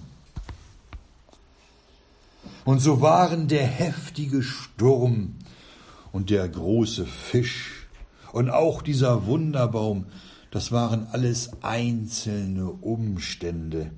Und 2.65 2.80
so 2.80 3.02
waren 3.02 3.47
der 3.47 3.65
heftige 3.65 4.43
Sturm 4.43 5.36
und 6.12 6.30
der 6.30 6.47
große 6.47 7.06
Fisch 7.06 7.88
und 8.32 8.50
auch 8.50 8.82
dieser 8.82 9.26
Wunderbaum, 9.26 10.06
das 10.52 10.72
waren 10.72 11.08
alles 11.12 11.52
einzelne 11.64 12.70
Umstände, 12.70 13.92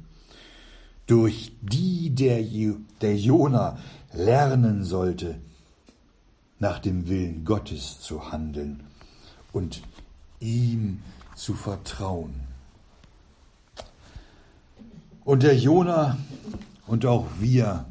durch 1.07 1.51
die 1.61 2.11
der, 2.11 2.41
der 3.01 3.17
Jona 3.17 3.77
lernen 4.13 4.83
sollte, 4.83 5.39
nach 6.59 6.79
dem 6.79 7.09
Willen 7.09 7.43
Gottes 7.43 7.99
zu 7.99 8.31
handeln 8.31 8.83
und 9.51 9.81
ihm 10.39 11.01
zu 11.35 11.55
vertrauen. 11.55 12.33
Und 15.25 15.43
der 15.43 15.57
Jona 15.57 16.17
und 16.87 17.05
auch 17.05 17.27
wir 17.39 17.85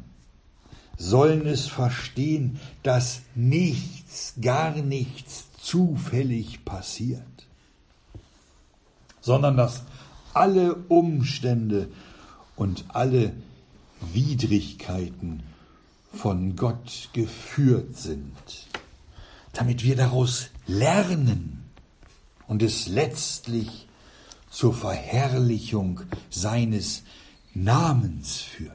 sollen 0.97 1.45
es 1.47 1.67
verstehen, 1.67 2.59
dass 2.83 3.21
nichts, 3.35 4.33
gar 4.41 4.71
nichts 4.75 5.47
zufällig 5.61 6.63
passiert, 6.63 7.21
sondern 9.23 9.55
dass 9.57 9.83
alle 10.33 10.75
Umstände 10.75 11.87
und 12.55 12.83
alle 12.89 13.31
Widrigkeiten 14.13 15.43
von 16.13 16.55
Gott 16.55 17.09
geführt 17.13 17.95
sind, 17.95 18.35
damit 19.53 19.83
wir 19.83 19.95
daraus 19.95 20.49
lernen 20.67 21.63
und 22.47 22.61
es 22.61 22.87
letztlich 22.87 23.87
zur 24.51 24.73
Verherrlichung 24.73 26.01
seines 26.29 27.03
Namens 27.53 28.41
führt. 28.41 28.73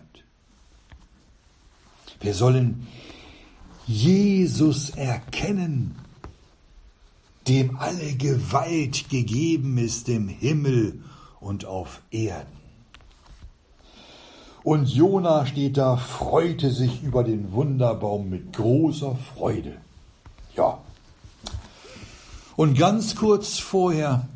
Wir 2.21 2.35
sollen 2.35 2.87
Jesus 3.87 4.91
erkennen, 4.91 5.95
dem 7.49 7.77
alle 7.79 8.15
Gewalt 8.15 9.09
gegeben 9.09 9.79
ist 9.79 10.09
im 10.09 10.29
Himmel 10.29 11.03
und 11.41 11.65
auf 11.65 12.03
Erden. 12.11 12.59
Und 14.63 14.89
Jona 14.89 15.47
steht 15.47 15.77
da, 15.79 15.97
freute 15.97 16.71
sich 16.71 17.03
über 17.03 17.25
den 17.25 17.53
Wunderbaum 17.53 18.29
mit 18.29 18.53
großer 18.53 19.17
Freude. 19.35 19.79
Ja. 20.57 20.79
Und 22.57 22.77
ganz 22.77 23.15
kurz 23.15 23.59
vorher, 23.59 24.29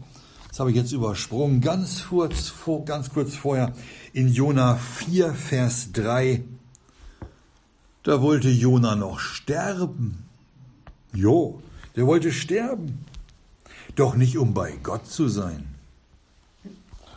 das 0.48 0.60
habe 0.60 0.70
ich 0.70 0.76
jetzt 0.76 0.92
übersprungen, 0.92 1.60
ganz 1.60 2.06
kurz, 2.08 2.48
vor, 2.48 2.84
ganz 2.84 3.10
kurz 3.10 3.34
vorher 3.34 3.72
in 4.12 4.28
Jona 4.32 4.76
4, 4.76 5.34
Vers 5.34 5.92
3, 5.92 6.44
da 8.04 8.22
wollte 8.22 8.48
Jona 8.48 8.94
noch 8.94 9.18
sterben. 9.18 10.24
Jo, 11.12 11.60
der 11.96 12.06
wollte 12.06 12.32
sterben. 12.32 13.04
Doch 13.94 14.14
nicht 14.14 14.38
um 14.38 14.54
bei 14.54 14.72
Gott 14.82 15.06
zu 15.06 15.28
sein 15.28 15.72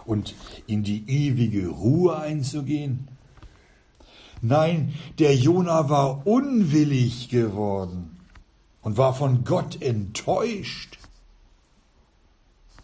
und 0.06 0.36
in 0.68 0.84
die 0.84 1.04
ewige 1.08 1.68
Ruhe 1.68 2.18
einzugehen. 2.18 3.08
Nein, 4.42 4.94
der 5.20 5.36
Jona 5.36 5.90
war 5.90 6.28
unwillig 6.28 7.30
geworden 7.30 8.18
und 8.82 8.98
war 8.98 9.14
von 9.14 9.44
Gott 9.44 9.82
enttäuscht. 9.82 10.98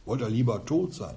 Wollte 0.06 0.24
er 0.24 0.30
lieber 0.30 0.66
tot 0.66 0.94
sein. 0.94 1.16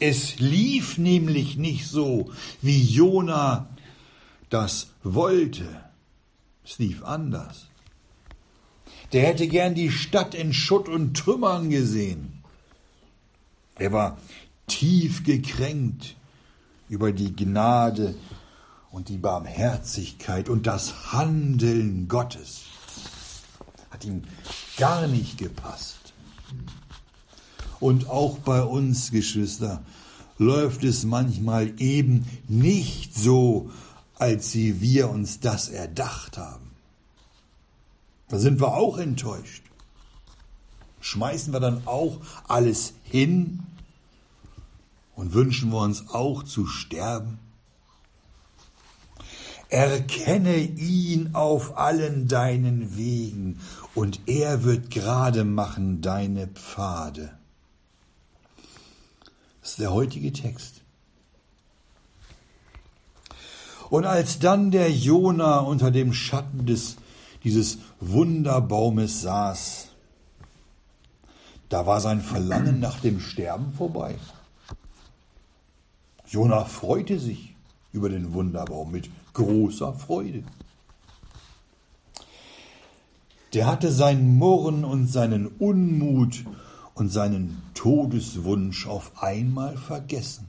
Es 0.00 0.38
lief 0.38 0.98
nämlich 0.98 1.56
nicht 1.56 1.86
so, 1.86 2.30
wie 2.62 2.82
Jona 2.82 3.68
das 4.50 4.88
wollte. 5.02 5.66
Es 6.64 6.78
lief 6.78 7.02
anders. 7.02 7.67
Der 9.12 9.26
hätte 9.26 9.48
gern 9.48 9.74
die 9.74 9.90
Stadt 9.90 10.34
in 10.34 10.52
Schutt 10.52 10.88
und 10.88 11.16
Trümmern 11.16 11.70
gesehen. 11.70 12.42
Er 13.76 13.92
war 13.92 14.18
tief 14.66 15.24
gekränkt 15.24 16.16
über 16.88 17.12
die 17.12 17.34
Gnade 17.34 18.14
und 18.90 19.08
die 19.08 19.18
Barmherzigkeit 19.18 20.48
und 20.48 20.66
das 20.66 21.12
Handeln 21.12 22.08
Gottes. 22.08 22.62
Hat 23.90 24.04
ihm 24.04 24.24
gar 24.76 25.06
nicht 25.06 25.38
gepasst. 25.38 26.12
Und 27.80 28.08
auch 28.08 28.38
bei 28.38 28.62
uns, 28.62 29.10
Geschwister, 29.10 29.82
läuft 30.38 30.84
es 30.84 31.04
manchmal 31.04 31.80
eben 31.80 32.26
nicht 32.48 33.14
so, 33.14 33.70
als 34.16 34.50
sie 34.50 34.80
wir 34.80 35.10
uns 35.10 35.40
das 35.40 35.68
erdacht 35.68 36.38
haben. 36.38 36.67
Da 38.28 38.38
sind 38.38 38.60
wir 38.60 38.74
auch 38.74 38.98
enttäuscht. 38.98 39.62
Schmeißen 41.00 41.52
wir 41.52 41.60
dann 41.60 41.86
auch 41.86 42.18
alles 42.46 42.94
hin 43.04 43.60
und 45.14 45.32
wünschen 45.32 45.70
wir 45.70 45.78
uns 45.78 46.10
auch 46.10 46.42
zu 46.42 46.66
sterben? 46.66 47.38
Erkenne 49.70 50.56
ihn 50.56 51.34
auf 51.34 51.76
allen 51.76 52.26
deinen 52.26 52.96
Wegen, 52.96 53.60
und 53.98 54.20
er 54.26 54.62
wird 54.62 54.92
gerade 54.92 55.42
machen 55.42 56.02
deine 56.02 56.46
Pfade. 56.46 57.36
Das 59.60 59.70
ist 59.70 59.80
der 59.80 59.92
heutige 59.92 60.32
Text. 60.32 60.82
Und 63.90 64.04
als 64.04 64.38
dann 64.38 64.70
der 64.70 64.92
Jona 64.92 65.58
unter 65.58 65.90
dem 65.90 66.12
Schatten 66.12 66.64
des, 66.64 66.96
dieses 67.44 67.78
Wunderbaumes 68.00 69.22
saß, 69.22 69.88
da 71.68 71.86
war 71.86 72.00
sein 72.00 72.20
Verlangen 72.20 72.80
nach 72.80 73.00
dem 73.00 73.20
Sterben 73.20 73.72
vorbei. 73.72 74.16
Jona 76.26 76.64
freute 76.64 77.18
sich 77.18 77.54
über 77.92 78.08
den 78.08 78.32
Wunderbaum 78.32 78.90
mit 78.90 79.10
großer 79.32 79.94
Freude. 79.94 80.44
Der 83.54 83.66
hatte 83.66 83.90
sein 83.90 84.36
Murren 84.36 84.84
und 84.84 85.06
seinen 85.06 85.46
Unmut 85.46 86.44
und 86.94 87.08
seinen 87.08 87.62
Todeswunsch 87.74 88.86
auf 88.86 89.22
einmal 89.22 89.76
vergessen. 89.76 90.48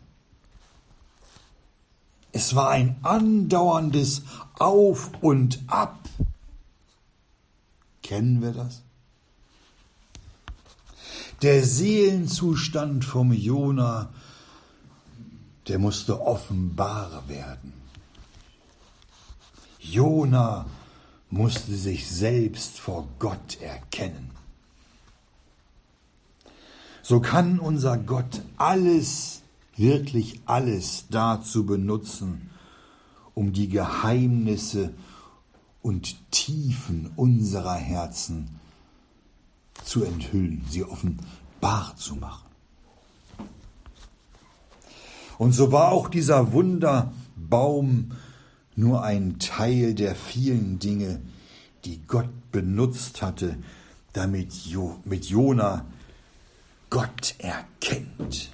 Es 2.31 2.55
war 2.55 2.69
ein 2.69 2.97
andauerndes 3.01 4.23
Auf 4.57 5.11
und 5.21 5.59
Ab. 5.67 5.97
Kennen 8.09 8.41
wir 8.41 8.53
das? 8.53 8.81
Der 11.43 11.63
Seelenzustand 11.63 13.05
vom 13.05 13.31
Jona, 13.31 14.09
der 15.67 15.77
musste 15.77 16.19
offenbar 16.19 17.29
werden. 17.29 17.71
Jona 19.79 20.65
musste 21.29 21.75
sich 21.75 22.09
selbst 22.09 22.79
vor 22.79 23.07
Gott 23.19 23.61
erkennen. 23.61 24.31
So 27.03 27.19
kann 27.19 27.59
unser 27.59 27.95
Gott 27.99 28.41
alles, 28.57 29.43
wirklich 29.77 30.41
alles 30.47 31.05
dazu 31.11 31.63
benutzen, 31.63 32.49
um 33.35 33.53
die 33.53 33.69
Geheimnisse 33.69 34.95
und 35.81 36.15
Tiefen 36.31 37.11
unserer 37.15 37.75
Herzen 37.75 38.59
zu 39.83 40.03
enthüllen, 40.03 40.65
sie 40.69 40.83
offenbar 40.83 41.95
zu 41.95 42.15
machen. 42.15 42.49
Und 45.37 45.53
so 45.53 45.71
war 45.71 45.91
auch 45.91 46.09
dieser 46.09 46.51
Wunderbaum 46.51 48.11
nur 48.75 49.03
ein 49.03 49.39
Teil 49.39 49.93
der 49.93 50.15
vielen 50.15 50.79
Dinge, 50.79 51.21
die 51.85 52.01
Gott 52.07 52.29
benutzt 52.51 53.21
hatte, 53.21 53.57
damit 54.13 54.53
jo 54.53 54.99
mit 55.05 55.25
Jona 55.25 55.85
Gott 56.89 57.35
erkennt. 57.37 58.49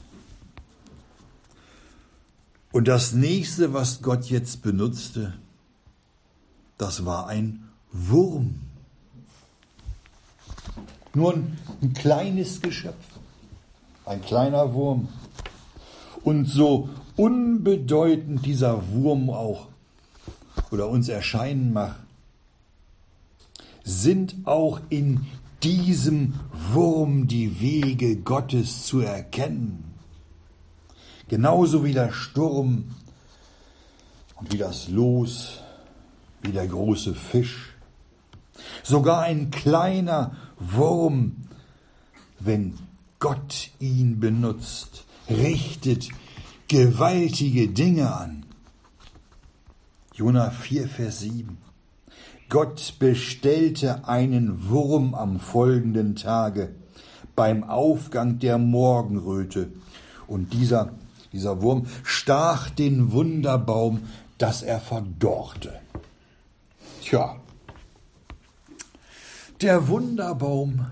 Und 2.72 2.88
das 2.88 3.14
nächste, 3.14 3.74
was 3.74 4.02
Gott 4.02 4.26
jetzt 4.26 4.62
benutzte, 4.62 5.34
das 6.78 7.06
war 7.06 7.28
ein 7.28 7.70
Wurm. 7.92 8.62
Nur 11.14 11.34
ein, 11.34 11.58
ein 11.82 11.94
kleines 11.94 12.62
Geschöpf, 12.62 13.06
ein 14.06 14.22
kleiner 14.22 14.74
Wurm. 14.74 15.08
Und 16.24 16.46
so 16.46 16.90
unbedeutend 17.16 18.46
dieser 18.46 18.92
Wurm 18.92 19.30
auch 19.30 19.68
oder 20.72 20.90
uns 20.90 21.08
erscheinen 21.08 21.72
mag, 21.72 21.96
sind 23.84 24.36
auch 24.46 24.82
in 24.90 25.26
diesem 25.64 26.34
Wurm 26.74 27.28
die 27.28 27.62
Wege 27.62 28.18
Gottes 28.18 28.86
zu 28.86 29.00
erkennen. 29.00 29.84
Genauso 31.28 31.84
wie 31.84 31.94
der 31.94 32.12
Sturm 32.12 32.86
und 34.36 34.52
wie 34.52 34.58
das 34.58 34.90
Los, 34.90 35.62
wie 36.46 36.52
der 36.52 36.68
große 36.68 37.14
Fisch. 37.14 37.74
Sogar 38.84 39.22
ein 39.22 39.52
kleiner 39.52 40.36
Wurm, 40.60 41.36
wenn 42.40 42.78
Gott 43.20 43.72
ihn 43.80 44.20
benutzt, 44.20 45.06
richtet 45.30 46.10
gewaltige 46.68 47.68
Dinge 47.68 48.14
an. 48.14 48.46
Jona 50.14 50.50
4, 50.50 50.88
Vers 50.88 51.20
7. 51.22 51.58
Gott 52.50 52.94
bestellte 53.00 54.08
einen 54.08 54.70
Wurm 54.70 55.16
am 55.16 55.40
folgenden 55.40 56.16
Tage 56.16 56.76
beim 57.36 57.64
Aufgang 57.64 58.40
der 58.40 58.58
Morgenröte. 58.58 59.70
Und 60.28 60.54
dieser, 60.54 60.94
dieser 61.34 61.62
Wurm 61.62 61.88
stach 62.04 62.70
den 62.70 63.12
Wunderbaum, 63.12 64.04
dass 64.38 64.62
er 64.62 64.80
verdorrte. 64.80 65.74
Tja, 67.08 67.36
der 69.62 69.88
Wunderbaum, 69.90 70.88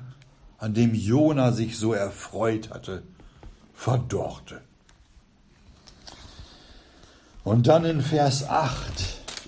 an 0.59 0.75
dem 0.75 0.93
Jona 0.93 1.51
sich 1.51 1.75
so 1.75 1.91
erfreut 1.91 2.69
hatte, 2.69 3.01
verdorrte. 3.73 4.61
Und 7.43 7.65
dann 7.65 7.83
in 7.85 8.01
Vers 8.01 8.47
8, 8.47 8.83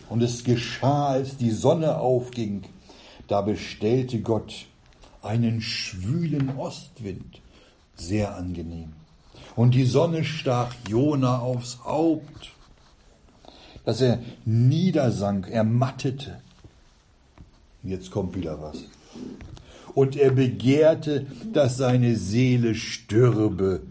und 0.10 0.24
es 0.24 0.44
geschah, 0.44 1.10
als 1.10 1.38
die 1.38 1.52
Sonne 1.52 2.00
aufging, 2.00 2.64
da 3.28 3.42
bestellte 3.42 4.22
Gott 4.22 4.66
einen 5.22 5.62
schwülen 5.62 6.58
Ostwind, 6.58 7.42
sehr 7.94 8.36
angenehm. 8.36 8.94
Und 9.56 9.76
die 9.76 9.86
Sonne 9.86 10.24
stach 10.24 10.74
Jona 10.90 11.38
aufs 11.38 11.78
Haupt, 11.86 12.54
dass 13.84 14.02
er 14.02 14.18
niedersank, 14.46 15.48
er 15.48 15.64
mattete. 15.64 16.42
Jetzt 17.86 18.12
kommt 18.12 18.36
wieder 18.36 18.62
was. 18.62 18.84
Und 19.94 20.16
er 20.18 20.32
begehrte, 20.32 21.26
dass 21.54 21.78
seine 21.78 22.16
Seele 22.16 22.76
stürbe 22.76 23.82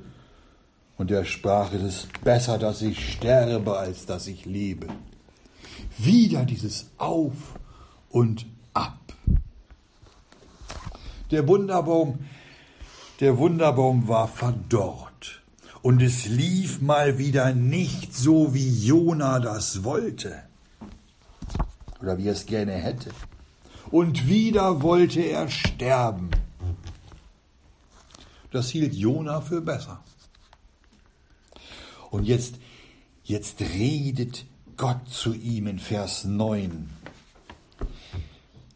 und 0.96 1.10
er 1.10 1.24
sprach, 1.24 1.72
es 1.72 1.82
ist 1.82 2.22
besser, 2.22 2.58
dass 2.58 2.82
ich 2.82 3.14
sterbe, 3.14 3.78
als 3.78 4.06
dass 4.06 4.26
ich 4.26 4.44
lebe. 4.44 4.86
Wieder 5.98 6.44
dieses 6.44 6.90
Auf 6.98 7.58
und 8.10 8.46
Ab. 8.74 8.98
Der 11.30 11.48
Wunderbaum, 11.48 12.18
der 13.20 13.38
Wunderbaum 13.38 14.08
war 14.08 14.28
verdorrt. 14.28 15.42
Und 15.82 16.00
es 16.00 16.26
lief 16.26 16.80
mal 16.80 17.18
wieder 17.18 17.52
nicht 17.52 18.14
so, 18.14 18.54
wie 18.54 18.86
Jona 18.86 19.40
das 19.40 19.84
wollte. 19.84 20.42
Oder 22.00 22.18
wie 22.18 22.28
er 22.28 22.32
es 22.32 22.46
gerne 22.46 22.72
hätte. 22.72 23.10
Und 23.90 24.28
wieder 24.28 24.82
wollte 24.82 25.20
er 25.20 25.48
sterben. 25.48 26.30
Das 28.50 28.70
hielt 28.70 28.94
Jona 28.94 29.40
für 29.40 29.60
besser. 29.60 30.02
Und 32.10 32.24
jetzt, 32.24 32.56
jetzt 33.24 33.60
redet 33.60 34.46
Gott 34.76 35.08
zu 35.08 35.34
ihm 35.34 35.66
in 35.66 35.78
Vers 35.78 36.24
9. 36.24 36.88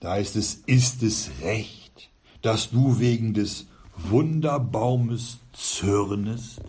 Da 0.00 0.12
heißt 0.12 0.36
es, 0.36 0.54
ist 0.66 1.02
es 1.02 1.30
recht, 1.42 2.10
dass 2.42 2.70
du 2.70 2.98
wegen 2.98 3.34
des 3.34 3.66
Wunderbaumes 3.96 5.38
zürnest? 5.52 6.60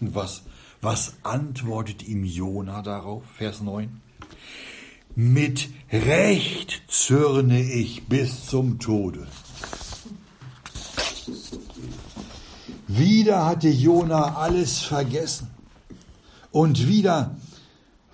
Was, 0.00 0.42
was 0.80 1.14
antwortet 1.22 2.02
ihm 2.02 2.24
Jona 2.24 2.82
darauf? 2.82 3.24
Vers 3.36 3.60
9. 3.60 4.00
Mit 5.16 5.68
Recht 5.92 6.82
zürne 6.88 7.62
ich 7.62 8.08
bis 8.08 8.46
zum 8.46 8.80
Tode. 8.80 9.28
Wieder 12.88 13.46
hatte 13.46 13.68
Jona 13.68 14.34
alles 14.36 14.80
vergessen. 14.80 15.50
Und 16.50 16.88
wieder 16.88 17.36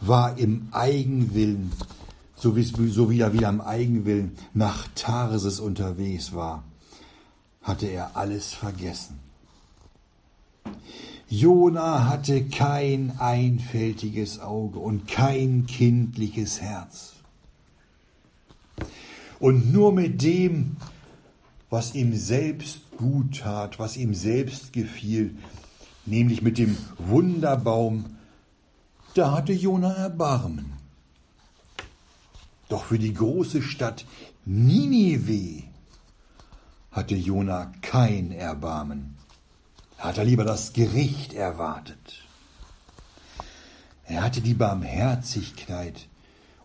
war 0.00 0.38
im 0.38 0.68
Eigenwillen, 0.72 1.72
so 2.36 2.54
wie, 2.54 2.64
so 2.64 3.10
wie 3.10 3.20
er 3.20 3.32
wieder 3.32 3.48
im 3.48 3.62
Eigenwillen 3.62 4.36
nach 4.52 4.86
Tarsis 4.94 5.58
unterwegs 5.58 6.34
war, 6.34 6.64
hatte 7.62 7.86
er 7.86 8.16
alles 8.16 8.52
vergessen. 8.52 9.18
Jona 11.32 12.08
hatte 12.08 12.44
kein 12.46 13.16
einfältiges 13.20 14.40
Auge 14.40 14.80
und 14.80 15.06
kein 15.06 15.66
kindliches 15.66 16.60
Herz. 16.60 17.12
Und 19.38 19.72
nur 19.72 19.92
mit 19.92 20.22
dem, 20.22 20.76
was 21.70 21.94
ihm 21.94 22.16
selbst 22.16 22.80
gut 22.96 23.38
tat, 23.38 23.78
was 23.78 23.96
ihm 23.96 24.12
selbst 24.12 24.72
gefiel, 24.72 25.36
nämlich 26.04 26.42
mit 26.42 26.58
dem 26.58 26.76
Wunderbaum, 26.98 28.16
da 29.14 29.30
hatte 29.30 29.52
Jona 29.52 29.92
Erbarmen. 29.92 30.72
Doch 32.68 32.86
für 32.86 32.98
die 32.98 33.14
große 33.14 33.62
Stadt 33.62 34.04
Ninive 34.44 35.62
hatte 36.90 37.14
Jona 37.14 37.70
kein 37.82 38.32
Erbarmen. 38.32 39.19
Er 40.00 40.04
hatte 40.06 40.22
lieber 40.22 40.44
das 40.44 40.72
Gericht 40.72 41.34
erwartet. 41.34 42.22
Er 44.06 44.22
hatte 44.22 44.40
die 44.40 44.54
Barmherzigkeit 44.54 46.08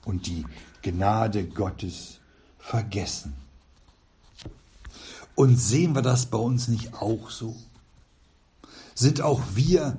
und 0.05 0.27
die 0.27 0.45
Gnade 0.81 1.43
Gottes 1.43 2.21
vergessen. 2.57 3.33
Und 5.35 5.57
sehen 5.57 5.93
wir 5.95 6.01
das 6.01 6.27
bei 6.27 6.37
uns 6.37 6.69
nicht 6.69 6.93
auch 6.93 7.29
so? 7.29 7.57
Sind 8.93 9.19
auch 9.19 9.41
wir 9.53 9.97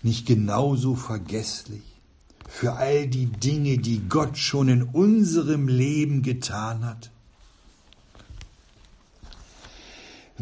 nicht 0.00 0.26
genauso 0.26 0.96
vergesslich 0.96 1.82
für 2.48 2.76
all 2.76 3.06
die 3.08 3.26
Dinge, 3.26 3.76
die 3.76 4.08
Gott 4.08 4.38
schon 4.38 4.70
in 4.70 4.84
unserem 4.84 5.68
Leben 5.68 6.22
getan 6.22 6.86
hat? 6.86 7.10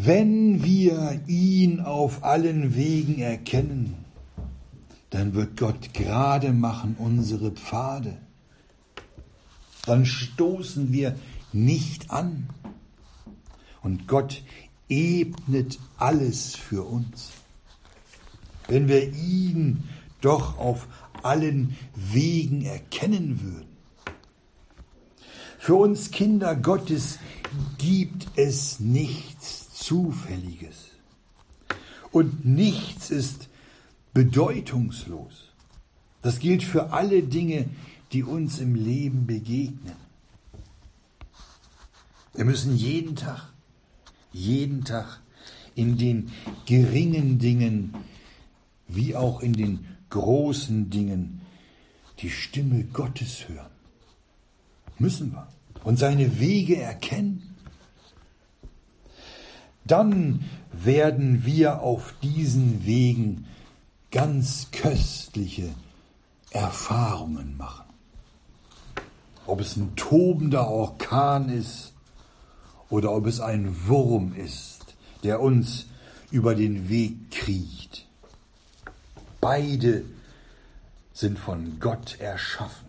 Wenn 0.00 0.62
wir 0.62 1.22
ihn 1.26 1.80
auf 1.80 2.22
allen 2.22 2.76
Wegen 2.76 3.18
erkennen, 3.18 3.96
dann 5.10 5.34
wird 5.34 5.56
Gott 5.56 5.92
gerade 5.92 6.52
machen 6.52 6.94
unsere 6.96 7.50
Pfade. 7.50 8.16
Dann 9.86 10.06
stoßen 10.06 10.92
wir 10.92 11.16
nicht 11.52 12.12
an. 12.12 12.48
Und 13.82 14.06
Gott 14.06 14.44
ebnet 14.88 15.80
alles 15.96 16.54
für 16.54 16.84
uns. 16.84 17.32
Wenn 18.68 18.86
wir 18.86 19.12
ihn 19.14 19.82
doch 20.20 20.58
auf 20.58 20.86
allen 21.24 21.76
Wegen 21.96 22.64
erkennen 22.64 23.40
würden. 23.42 23.76
Für 25.58 25.74
uns 25.74 26.12
Kinder 26.12 26.54
Gottes 26.54 27.18
gibt 27.78 28.28
es 28.36 28.78
nichts 28.78 29.57
Zufälliges. 29.88 30.90
Und 32.12 32.44
nichts 32.44 33.10
ist 33.10 33.48
bedeutungslos. 34.12 35.52
Das 36.20 36.40
gilt 36.40 36.62
für 36.62 36.92
alle 36.92 37.22
Dinge, 37.22 37.70
die 38.12 38.22
uns 38.22 38.58
im 38.58 38.74
Leben 38.74 39.26
begegnen. 39.26 39.96
Wir 42.34 42.44
müssen 42.44 42.76
jeden 42.76 43.16
Tag, 43.16 43.50
jeden 44.30 44.84
Tag 44.84 45.22
in 45.74 45.96
den 45.96 46.32
geringen 46.66 47.38
Dingen 47.38 47.94
wie 48.88 49.16
auch 49.16 49.40
in 49.40 49.54
den 49.54 49.86
großen 50.10 50.90
Dingen 50.90 51.40
die 52.18 52.30
Stimme 52.30 52.84
Gottes 52.84 53.48
hören. 53.48 53.72
Müssen 54.98 55.32
wir. 55.32 55.48
Und 55.82 55.98
seine 55.98 56.40
Wege 56.40 56.76
erkennen 56.76 57.47
dann 59.90 60.44
werden 60.72 61.44
wir 61.44 61.82
auf 61.82 62.14
diesen 62.22 62.86
Wegen 62.86 63.46
ganz 64.10 64.70
köstliche 64.70 65.70
Erfahrungen 66.50 67.56
machen. 67.56 67.86
Ob 69.46 69.60
es 69.60 69.76
ein 69.76 69.96
tobender 69.96 70.68
Orkan 70.68 71.48
ist 71.48 71.92
oder 72.90 73.12
ob 73.12 73.26
es 73.26 73.40
ein 73.40 73.74
Wurm 73.86 74.34
ist, 74.34 74.96
der 75.24 75.40
uns 75.40 75.86
über 76.30 76.54
den 76.54 76.88
Weg 76.88 77.30
kriecht. 77.30 78.06
Beide 79.40 80.04
sind 81.12 81.38
von 81.38 81.80
Gott 81.80 82.20
erschaffen 82.20 82.88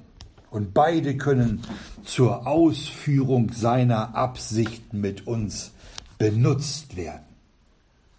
und 0.52 0.74
beide 0.74 1.18
können 1.18 1.62
zur 2.04 2.48
Ausführung 2.48 3.52
seiner 3.54 4.16
Absichten 4.16 5.00
mit 5.00 5.28
uns 5.28 5.72
benutzt 6.20 6.96
werden. 6.96 7.26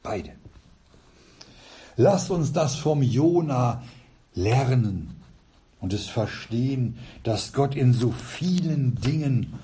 Beide. 0.03 0.32
Lasst 1.96 2.30
uns 2.30 2.53
das 2.53 2.74
vom 2.76 3.03
Jona 3.03 3.82
lernen 4.34 5.16
und 5.80 5.92
es 5.92 6.07
verstehen, 6.07 6.98
dass 7.22 7.53
Gott 7.53 7.76
in 7.76 7.92
so 7.92 8.11
vielen 8.11 8.94
Dingen 8.96 9.55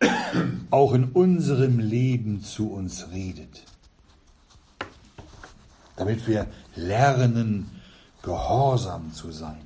auch 0.70 0.94
in 0.94 1.04
unserem 1.04 1.80
Leben 1.80 2.42
zu 2.42 2.70
uns 2.70 3.10
redet. 3.10 3.64
Damit 5.96 6.26
wir 6.26 6.46
lernen, 6.76 7.68
gehorsam 8.22 9.12
zu 9.12 9.32
sein 9.32 9.60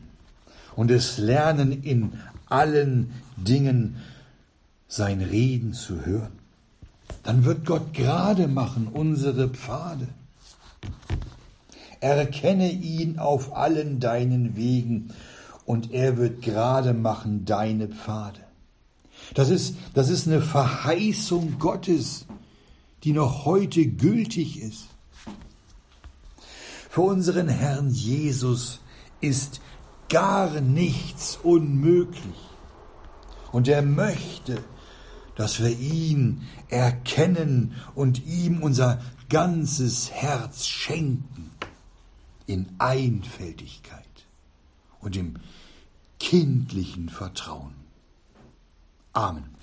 und 0.74 0.90
es 0.90 1.18
lernen, 1.18 1.82
in 1.82 2.18
allen 2.46 3.12
Dingen 3.36 3.96
sein 4.88 5.20
Reden 5.20 5.74
zu 5.74 6.06
hören 6.06 6.33
dann 7.24 7.44
wird 7.44 7.66
Gott 7.66 7.92
gerade 7.94 8.46
machen 8.46 8.86
unsere 8.86 9.48
Pfade. 9.48 10.08
Erkenne 12.00 12.70
ihn 12.70 13.18
auf 13.18 13.56
allen 13.56 13.98
deinen 13.98 14.56
Wegen 14.56 15.08
und 15.64 15.92
er 15.92 16.18
wird 16.18 16.42
gerade 16.42 16.92
machen 16.92 17.46
deine 17.46 17.88
Pfade. 17.88 18.40
Das 19.32 19.48
ist, 19.48 19.76
das 19.94 20.10
ist 20.10 20.26
eine 20.26 20.42
Verheißung 20.42 21.58
Gottes, 21.58 22.26
die 23.04 23.12
noch 23.12 23.46
heute 23.46 23.86
gültig 23.86 24.60
ist. 24.60 24.88
Für 26.90 27.02
unseren 27.02 27.48
Herrn 27.48 27.90
Jesus 27.90 28.80
ist 29.20 29.60
gar 30.08 30.60
nichts 30.60 31.38
unmöglich. 31.42 32.22
Und 33.50 33.66
er 33.68 33.82
möchte, 33.82 34.62
dass 35.36 35.60
wir 35.62 35.78
ihn 35.78 36.42
erkennen 36.68 37.74
und 37.94 38.24
ihm 38.26 38.62
unser 38.62 39.00
ganzes 39.28 40.10
Herz 40.10 40.66
schenken 40.66 41.50
in 42.46 42.66
Einfältigkeit 42.78 44.04
und 45.00 45.16
im 45.16 45.36
kindlichen 46.18 47.08
Vertrauen. 47.08 47.74
Amen. 49.12 49.53